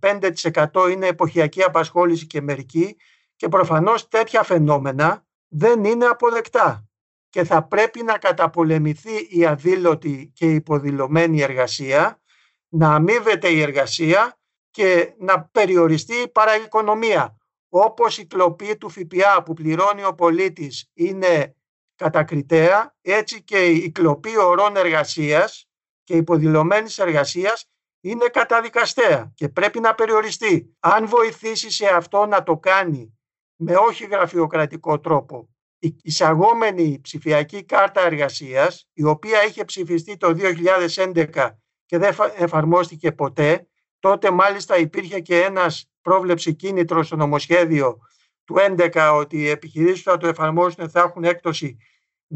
[0.00, 2.96] 5% είναι εποχιακή απασχόληση και μερική
[3.36, 6.88] και προφανώς τέτοια φαινόμενα δεν είναι αποδεκτά
[7.34, 12.22] και θα πρέπει να καταπολεμηθεί η αδήλωτη και η υποδηλωμένη εργασία,
[12.68, 14.38] να αμείβεται η εργασία
[14.70, 17.38] και να περιοριστεί η παραοικονομία.
[17.68, 21.56] Όπως η κλοπή του ΦΠΑ που πληρώνει ο πολίτης είναι
[21.94, 25.68] κατακριτέα, έτσι και η κλοπή ορών εργασίας
[26.02, 27.70] και υποδηλωμένης εργασίας
[28.00, 30.76] είναι καταδικαστέα και πρέπει να περιοριστεί.
[30.80, 33.18] Αν βοηθήσει σε αυτό να το κάνει
[33.56, 35.53] με όχι γραφειοκρατικό τρόπο
[35.86, 41.50] η εισαγόμενη ψηφιακή κάρτα εργασίας, η οποία είχε ψηφιστεί το 2011
[41.86, 43.68] και δεν εφαρμόστηκε ποτέ,
[43.98, 47.98] τότε μάλιστα υπήρχε και ένας πρόβλεψη κίνητρο στο νομοσχέδιο
[48.44, 51.76] του 2011 ότι οι επιχειρήσεις που θα το εφαρμόσουν θα έχουν έκπτωση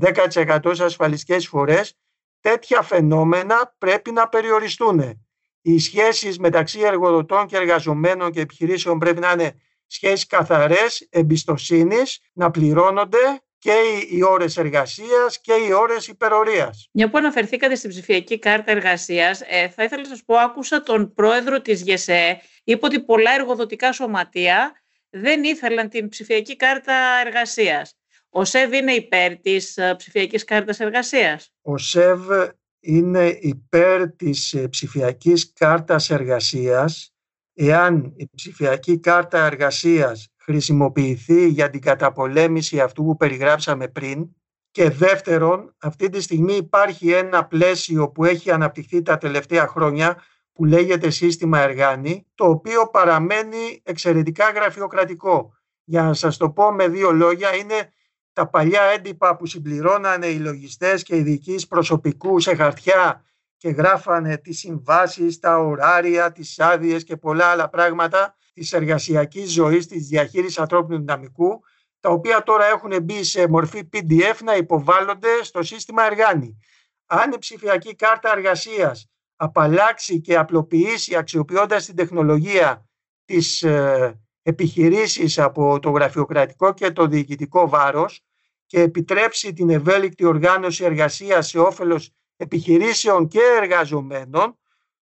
[0.01, 1.99] 10% σε ασφαλιστικές φορές,
[2.40, 5.26] τέτοια φαινόμενα πρέπει να περιοριστούν.
[5.61, 12.51] Οι σχέσεις μεταξύ εργοδοτών και εργαζομένων και επιχειρήσεων πρέπει να είναι σχέσεις καθαρές, εμπιστοσύνης, να
[12.51, 13.74] πληρώνονται και
[14.11, 16.89] οι ώρες εργασίας και οι ώρες υπερορίας.
[16.93, 21.12] Μια που αναφερθήκατε στην ψηφιακή κάρτα εργασίας, ε, θα ήθελα να σας πω, άκουσα τον
[21.14, 24.72] πρόεδρο της ΓΕΣΕ, είπε ότι πολλά εργοδοτικά σωματεία
[25.11, 26.95] δεν ήθελαν την ψηφιακή κάρτα
[27.26, 27.97] εργασίας.
[28.30, 32.30] Ο ΣΕΒ είναι υπέρ της ε, ψηφιακής κάρτας εργασίας; Ο ΣΕΒ
[32.80, 37.12] είναι υπέρ της ε, ψηφιακής κάρτας εργασίας
[37.61, 44.28] εάν η ψηφιακή κάρτα εργασίας χρησιμοποιηθεί για την καταπολέμηση αυτού που περιγράψαμε πριν
[44.70, 50.64] και δεύτερον, αυτή τη στιγμή υπάρχει ένα πλαίσιο που έχει αναπτυχθεί τα τελευταία χρόνια που
[50.64, 55.52] λέγεται σύστημα εργάνη, το οποίο παραμένει εξαιρετικά γραφειοκρατικό.
[55.84, 57.92] Για να σας το πω με δύο λόγια, είναι
[58.32, 63.24] τα παλιά έντυπα που συμπληρώνανε οι λογιστές και οι διοικείς προσωπικού σε χαρτιά
[63.59, 69.86] και γράφανε τις συμβάσεις, τα ωράρια, τις άδειες και πολλά άλλα πράγματα της εργασιακής ζωής,
[69.86, 71.61] της διαχείρισης ανθρώπινου δυναμικού,
[72.00, 76.59] τα οποία τώρα έχουν μπει σε μορφή PDF να υποβάλλονται στο σύστημα εργάνη.
[77.06, 82.88] Αν η ψηφιακή κάρτα εργασίας απαλλάξει και απλοποιήσει αξιοποιώντας την τεχνολογία
[83.24, 88.22] της ε, επιχειρήσεις από το γραφειοκρατικό και το διοικητικό βάρος
[88.66, 94.59] και επιτρέψει την ευέλικτη οργάνωση εργασίας σε όφελος επιχειρήσεων και εργαζομένων,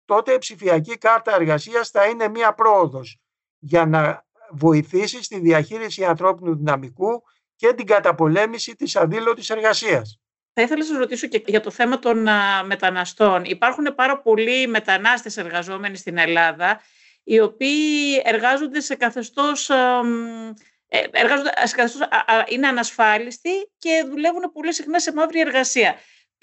[0.05, 3.17] τότε η ψηφιακή κάρτα εργασίας θα είναι μία πρόοδος
[3.59, 7.23] για να βοηθήσει στη διαχείριση ανθρώπινου δυναμικού
[7.55, 10.19] και την καταπολέμηση της αδήλωτης εργασίας.
[10.53, 12.27] Θα ήθελα να σας ρωτήσω και για το θέμα των
[12.65, 13.43] μεταναστών.
[13.43, 16.81] Υπάρχουν πάρα πολλοί μετανάστες εργαζόμενοι στην Ελλάδα,
[17.23, 22.07] οι οποίοι εργάζονται σε καθεστώς, ε, εργάζονται σε καθεστώς
[22.49, 25.95] είναι ανασφάλιστοι και δουλεύουν πολύ συχνά σε μαύρη εργασία.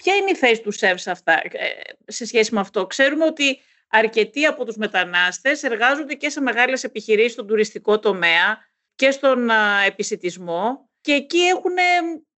[0.03, 1.69] Ποια είναι η θέση του ΣΕΒ σε, αυτά, ε,
[2.05, 7.31] σε σχέση με αυτό; Ξέρουμε ότι αρκετοί από τους μετανάστες εργάζονται και σε μεγάλες επιχειρήσεις
[7.31, 8.57] στον τουριστικό τομέα
[8.95, 9.49] και στον
[9.85, 11.73] επισητισμό και εκεί έχουν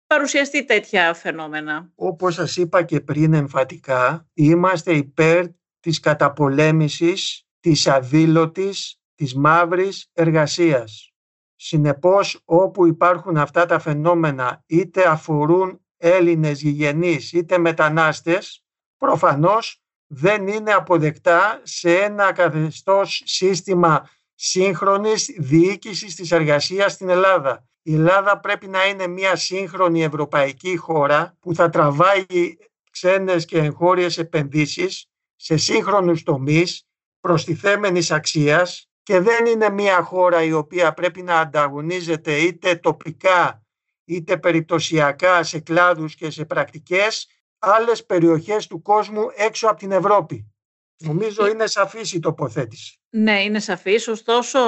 [0.07, 1.91] παρουσιαστεί τέτοια φαινόμενα.
[1.95, 5.45] Όπως σας είπα και πριν εμφατικά, είμαστε υπέρ
[5.79, 11.13] της καταπολέμησης της αδήλωτης, της μαύρης εργασίας.
[11.55, 18.63] Συνεπώς, όπου υπάρχουν αυτά τα φαινόμενα, είτε αφορούν Έλληνες γηγενείς είτε μετανάστες,
[18.97, 27.67] προφανώς δεν είναι αποδεκτά σε ένα καθεστώς σύστημα σύγχρονης διοίκησης της εργασίας στην Ελλάδα.
[27.81, 32.25] Η Ελλάδα πρέπει να είναι μια σύγχρονη ευρωπαϊκή χώρα που θα τραβάει
[32.91, 36.87] ξένες και εγχώριες επενδύσεις σε σύγχρονους τομείς
[37.19, 43.62] προστιθέμενης αξίας και δεν είναι μια χώρα η οποία πρέπει να ανταγωνίζεται είτε τοπικά
[44.05, 47.27] είτε περιπτωσιακά σε κλάδους και σε πρακτικές
[47.59, 50.53] άλλες περιοχές του κόσμου έξω από την Ευρώπη.
[50.97, 52.97] Νομίζω είναι σαφής η τοποθέτηση.
[53.09, 54.07] Ναι, είναι σαφής.
[54.07, 54.59] Ωστόσο,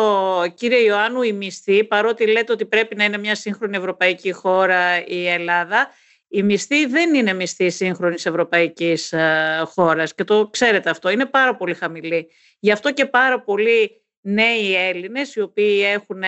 [0.53, 5.27] κύριε Ιωάννου, η μισθή, παρότι λέτε ότι πρέπει να είναι μια σύγχρονη ευρωπαϊκή χώρα η
[5.27, 5.89] Ελλάδα,
[6.27, 11.55] η μισθή δεν είναι μισθή σύγχρονης ευρωπαϊκής ε, χώρας και το ξέρετε αυτό, είναι πάρα
[11.55, 12.31] πολύ χαμηλή.
[12.59, 16.23] Γι' αυτό και πάρα πολλοί νέοι Έλληνες, οι οποίοι έχουν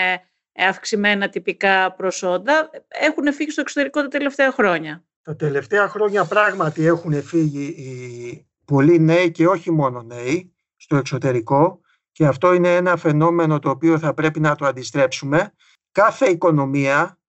[0.66, 5.04] αυξημένα τυπικά προσόντα, έχουν φύγει στο εξωτερικό τα τελευταία χρόνια.
[5.22, 11.82] Τα τελευταία χρόνια πράγματι έχουν φύγει οι πολλοί νέοι και όχι μόνο νέοι στο εξωτερικό
[12.12, 15.54] και αυτό είναι ένα φαινόμενο το οποίο θα πρέπει να το αντιστρέψουμε.
[15.92, 17.20] Κάθε οικονομία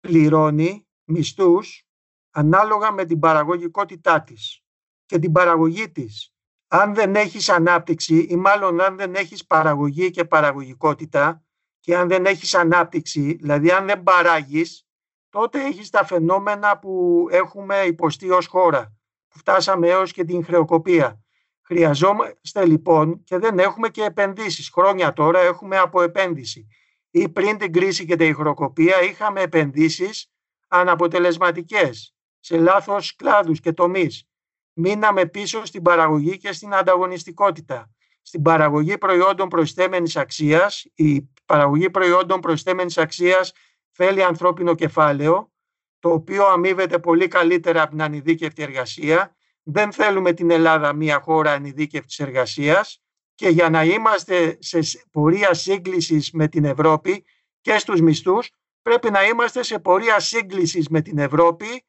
[0.00, 1.86] πληρώνει μισθούς
[2.30, 4.62] ανάλογα με την παραγωγικότητά της
[5.06, 6.34] και την παραγωγή της.
[6.68, 11.45] Αν δεν έχεις ανάπτυξη ή μάλλον αν δεν έχεις παραγωγή και παραγωγικότητα
[11.86, 14.86] και αν δεν έχεις ανάπτυξη, δηλαδή αν δεν παράγεις,
[15.28, 18.96] τότε έχεις τα φαινόμενα που έχουμε υποστεί ως χώρα,
[19.28, 21.24] που φτάσαμε έως και την χρεοκοπία.
[21.62, 24.70] Χρειαζόμαστε λοιπόν και δεν έχουμε και επενδύσεις.
[24.70, 26.66] Χρόνια τώρα έχουμε από επένδυση.
[27.10, 30.32] Ή πριν την κρίση και την χρεοκοπία είχαμε επενδύσεις
[30.68, 34.28] αναποτελεσματικές σε λάθος κλάδους και τομείς.
[34.72, 37.90] Μείναμε πίσω στην παραγωγή και στην ανταγωνιστικότητα.
[38.28, 43.52] Στην παραγωγή προϊόντων προσθέμενης αξίας, η παραγωγή προϊόντων προσθέμενης αξίας
[43.90, 45.52] θέλει ανθρώπινο κεφάλαιο,
[45.98, 49.36] το οποίο αμείβεται πολύ καλύτερα από την ανειδίκευτη εργασία.
[49.62, 53.02] Δεν θέλουμε την Ελλάδα μια χώρα ανειδίκευτης εργασίας
[53.34, 54.78] και για να είμαστε σε
[55.10, 57.24] πορεία σύγκλησης με την Ευρώπη
[57.60, 58.50] και στους μισθούς,
[58.82, 61.84] πρέπει να είμαστε σε πορεία σύγκλησης με την Ευρώπη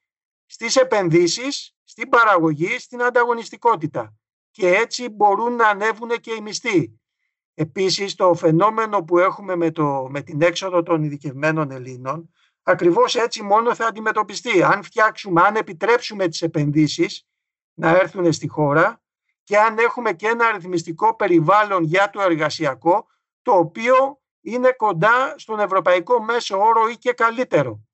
[0.46, 4.18] στις επενδύσεις, στην παραγωγή, στην ανταγωνιστικότητα.
[4.58, 7.00] Και έτσι μπορούν να ανέβουν και οι μισθοί.
[7.54, 12.32] Επίσης το φαινόμενο που έχουμε με, το, με την έξοδο των ειδικευμένων Ελλήνων
[12.62, 14.62] ακριβώς έτσι μόνο θα αντιμετωπιστεί.
[14.62, 17.26] Αν φτιάξουμε, αν επιτρέψουμε τις επενδύσεις
[17.74, 19.02] να έρθουν στη χώρα
[19.44, 23.06] και αν έχουμε και ένα αριθμιστικό περιβάλλον για το εργασιακό
[23.42, 27.86] το οποίο είναι κοντά στον ευρωπαϊκό μέσο όρο ή και καλύτερο.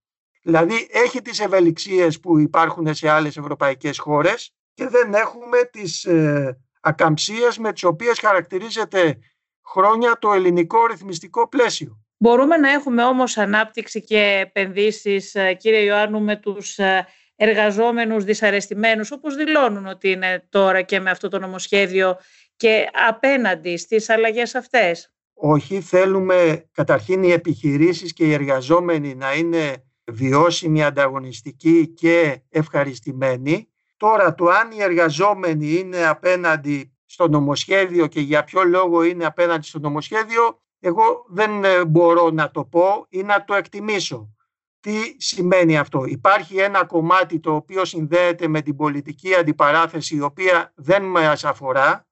[0.43, 6.59] Δηλαδή έχει τις ευελιξίες που υπάρχουν σε άλλες ευρωπαϊκές χώρες και δεν έχουμε τις ε,
[6.81, 9.19] ακαμψίες με τις οποίες χαρακτηρίζεται
[9.65, 11.99] χρόνια το ελληνικό ρυθμιστικό πλαίσιο.
[12.17, 17.07] Μπορούμε να έχουμε όμως ανάπτυξη και επενδύσεις, ε, κύριε Ιωάννου, με τους ε,
[17.37, 22.17] εργαζόμενους δυσαρεστημένους, όπως δηλώνουν ότι είναι τώρα και με αυτό το νομοσχέδιο
[22.57, 29.85] και απέναντι στις αλλαγές αυτές; Όχι, θέλουμε καταρχήν οι επιχειρήσεις και οι εργαζόμενοι να είναι
[30.05, 33.69] βιώσιμοι, ανταγωνιστικοί και ευχαριστημένοι.
[34.05, 39.67] Τώρα το αν οι εργαζόμενοι είναι απέναντι στο νομοσχέδιο και για ποιο λόγο είναι απέναντι
[39.67, 44.35] στο νομοσχέδιο, εγώ δεν ε, μπορώ να το πω ή να το εκτιμήσω.
[44.81, 50.73] Τι σημαίνει αυτό; Υπάρχει ένα κομμάτι το οποίο συνδέεται με την πολιτική αντιπαράθεση η οποία
[50.75, 52.07] δεν μας αφορά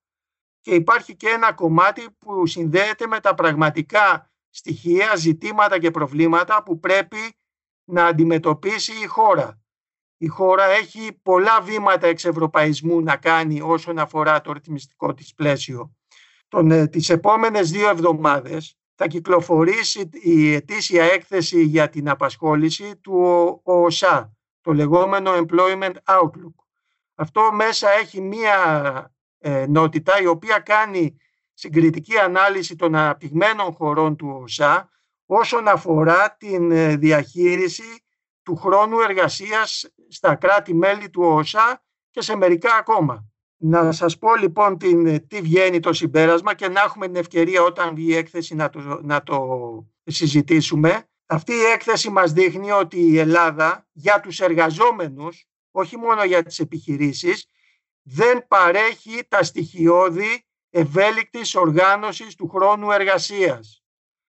[0.61, 6.79] και υπάρχει και ένα κομμάτι που συνδέεται με τα πραγματικά στοιχεία, ζητήματα και προβλήματα που
[6.79, 7.37] πρέπει
[7.85, 9.62] να αντιμετωπίσει η χώρα.
[10.23, 15.97] Η χώρα έχει πολλά βήματα εξευρωπαϊσμού να κάνει όσον αφορά το ρυθμιστικό της πλαίσιο.
[16.49, 23.61] Τον, ε, τις επόμενες δύο εβδομάδες θα κυκλοφορήσει η ετήσια έκθεση για την απασχόληση του
[23.63, 26.55] ΟΣΑ, το λεγόμενο Employment Outlook.
[27.15, 28.57] Αυτό μέσα έχει μία
[29.39, 31.17] ε, νότητα η οποία κάνει
[31.53, 34.91] συγκριτική ανάλυση των αναπτυγμένων χωρών του ΟΣΑ
[35.27, 38.05] όσον αφορά την ε, διαχείριση
[38.43, 43.27] του χρόνου εργασίας στα κράτη-μέλη του ΟΣΑ και σε μερικά ακόμα.
[43.57, 47.63] Να σας πω λοιπόν την, ε, τι βγαίνει το συμπέρασμα και να έχουμε την ευκαιρία
[47.63, 49.47] όταν βγει η έκθεση να το, να το
[50.05, 51.05] συζητήσουμε.
[51.27, 56.59] Αυτή η έκθεση μας δείχνει ότι η Ελλάδα για τους εργαζόμενους, όχι μόνο για τις
[56.59, 57.47] επιχειρήσεις,
[58.03, 63.83] δεν παρέχει τα στοιχειώδη ευέλικτης οργάνωσης του χρόνου εργασίας.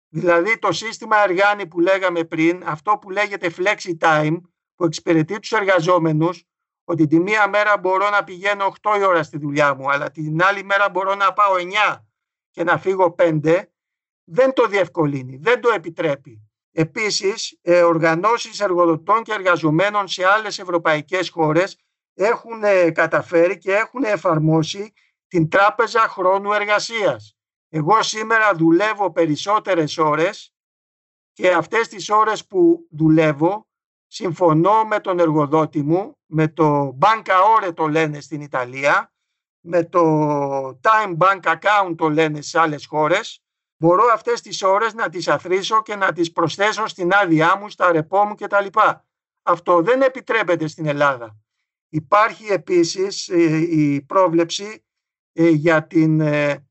[0.09, 4.41] Δηλαδή το σύστημα εργάνη που λέγαμε πριν, αυτό που λέγεται flexi time,
[4.81, 6.45] που εξυπηρετεί τους εργαζόμενους,
[6.85, 10.43] ότι τη μία μέρα μπορώ να πηγαίνω 8 η ώρα στη δουλειά μου, αλλά την
[10.43, 12.05] άλλη μέρα μπορώ να πάω 9
[12.51, 13.63] και να φύγω 5,
[14.25, 16.51] δεν το διευκολύνει, δεν το επιτρέπει.
[16.73, 21.79] Επίσης, ε, οργανώσεις εργοδοτών και εργαζομένων σε άλλες ευρωπαϊκές χώρες
[22.15, 24.93] έχουν ε, καταφέρει και έχουν εφαρμόσει
[25.29, 27.37] την τράπεζα χρόνου εργασίας.
[27.69, 30.55] Εγώ σήμερα δουλεύω περισσότερες ώρες
[31.33, 33.70] και αυτές τις ώρες που δουλεύω
[34.13, 37.33] συμφωνώ με τον εργοδότη μου, με το Banca
[37.67, 39.13] Ore το λένε στην Ιταλία,
[39.61, 40.01] με το
[40.69, 43.43] Time Bank Account το λένε σε άλλες χώρες,
[43.77, 47.93] μπορώ αυτές τις ώρες να τις αθροίσω και να τις προσθέσω στην άδειά μου, στα
[47.93, 48.67] ρεπό μου κτλ.
[49.43, 51.37] Αυτό δεν επιτρέπεται στην Ελλάδα.
[51.89, 54.85] Υπάρχει επίσης ε, η πρόβλεψη
[55.33, 56.69] ε, για την ε,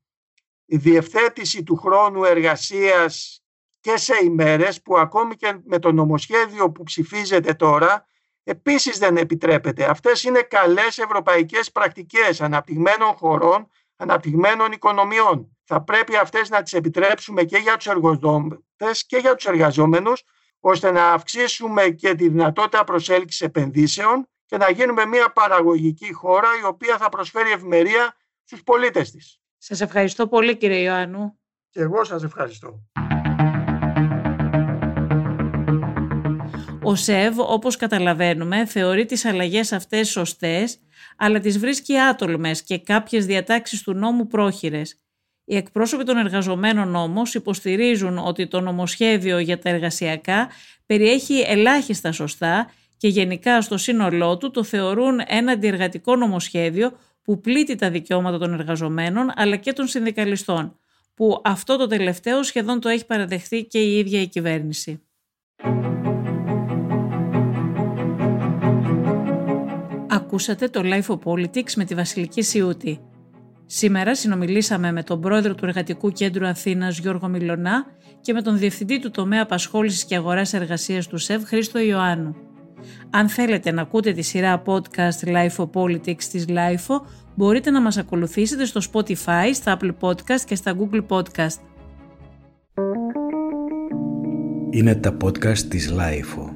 [0.64, 3.39] η διευθέτηση του χρόνου εργασίας
[3.80, 8.06] και σε ημέρες που ακόμη και με το νομοσχέδιο που ψηφίζεται τώρα
[8.42, 9.84] επίσης δεν επιτρέπεται.
[9.84, 15.56] Αυτές είναι καλές ευρωπαϊκές πρακτικές αναπτυγμένων χωρών, αναπτυγμένων οικονομιών.
[15.64, 20.22] Θα πρέπει αυτές να τις επιτρέψουμε και για τους εργοδότες και για τους εργαζόμενους
[20.60, 26.66] ώστε να αυξήσουμε και τη δυνατότητα προσέλκυσης επενδύσεων και να γίνουμε μια παραγωγική χώρα η
[26.66, 29.40] οποία θα προσφέρει ευημερία στους πολίτες της.
[29.58, 31.38] Σας ευχαριστώ πολύ κύριε Ιωάννου.
[31.70, 32.80] Και εγώ σας ευχαριστώ.
[36.90, 40.78] Ο ΣΕΒ, όπως καταλαβαίνουμε, θεωρεί τις αλλαγές αυτές σωστές,
[41.16, 44.96] αλλά τις βρίσκει άτολμες και κάποιες διατάξεις του νόμου πρόχειρες.
[45.44, 50.48] Οι εκπρόσωποι των εργαζομένων όμως υποστηρίζουν ότι το νομοσχέδιο για τα εργασιακά
[50.86, 57.74] περιέχει ελάχιστα σωστά και γενικά στο σύνολό του το θεωρούν ένα αντιεργατικό νομοσχέδιο που πλήττει
[57.74, 60.78] τα δικαιώματα των εργαζομένων αλλά και των συνδικαλιστών,
[61.14, 65.02] που αυτό το τελευταίο σχεδόν το έχει παραδεχθεί και η ίδια η κυβέρνηση.
[70.30, 73.00] Ακούσατε το Life of Politics με τη Βασιλική Σιούτη.
[73.66, 77.86] Σήμερα συνομιλήσαμε με τον πρόεδρο του Εργατικού Κέντρου Αθήνας Γιώργο Μιλωνά
[78.20, 82.36] και με τον διευθυντή του τομέα απασχόλησης και αγοράς εργασίας του ΣΕΒ Χρήστο Ιωάννου.
[83.10, 87.00] Αν θέλετε να ακούτε τη σειρά podcast Life of Politics της Life,
[87.34, 91.60] μπορείτε να μας ακολουθήσετε στο Spotify, στα Apple Podcast και στα Google Podcast.
[94.70, 96.49] Είναι τα podcast της Life.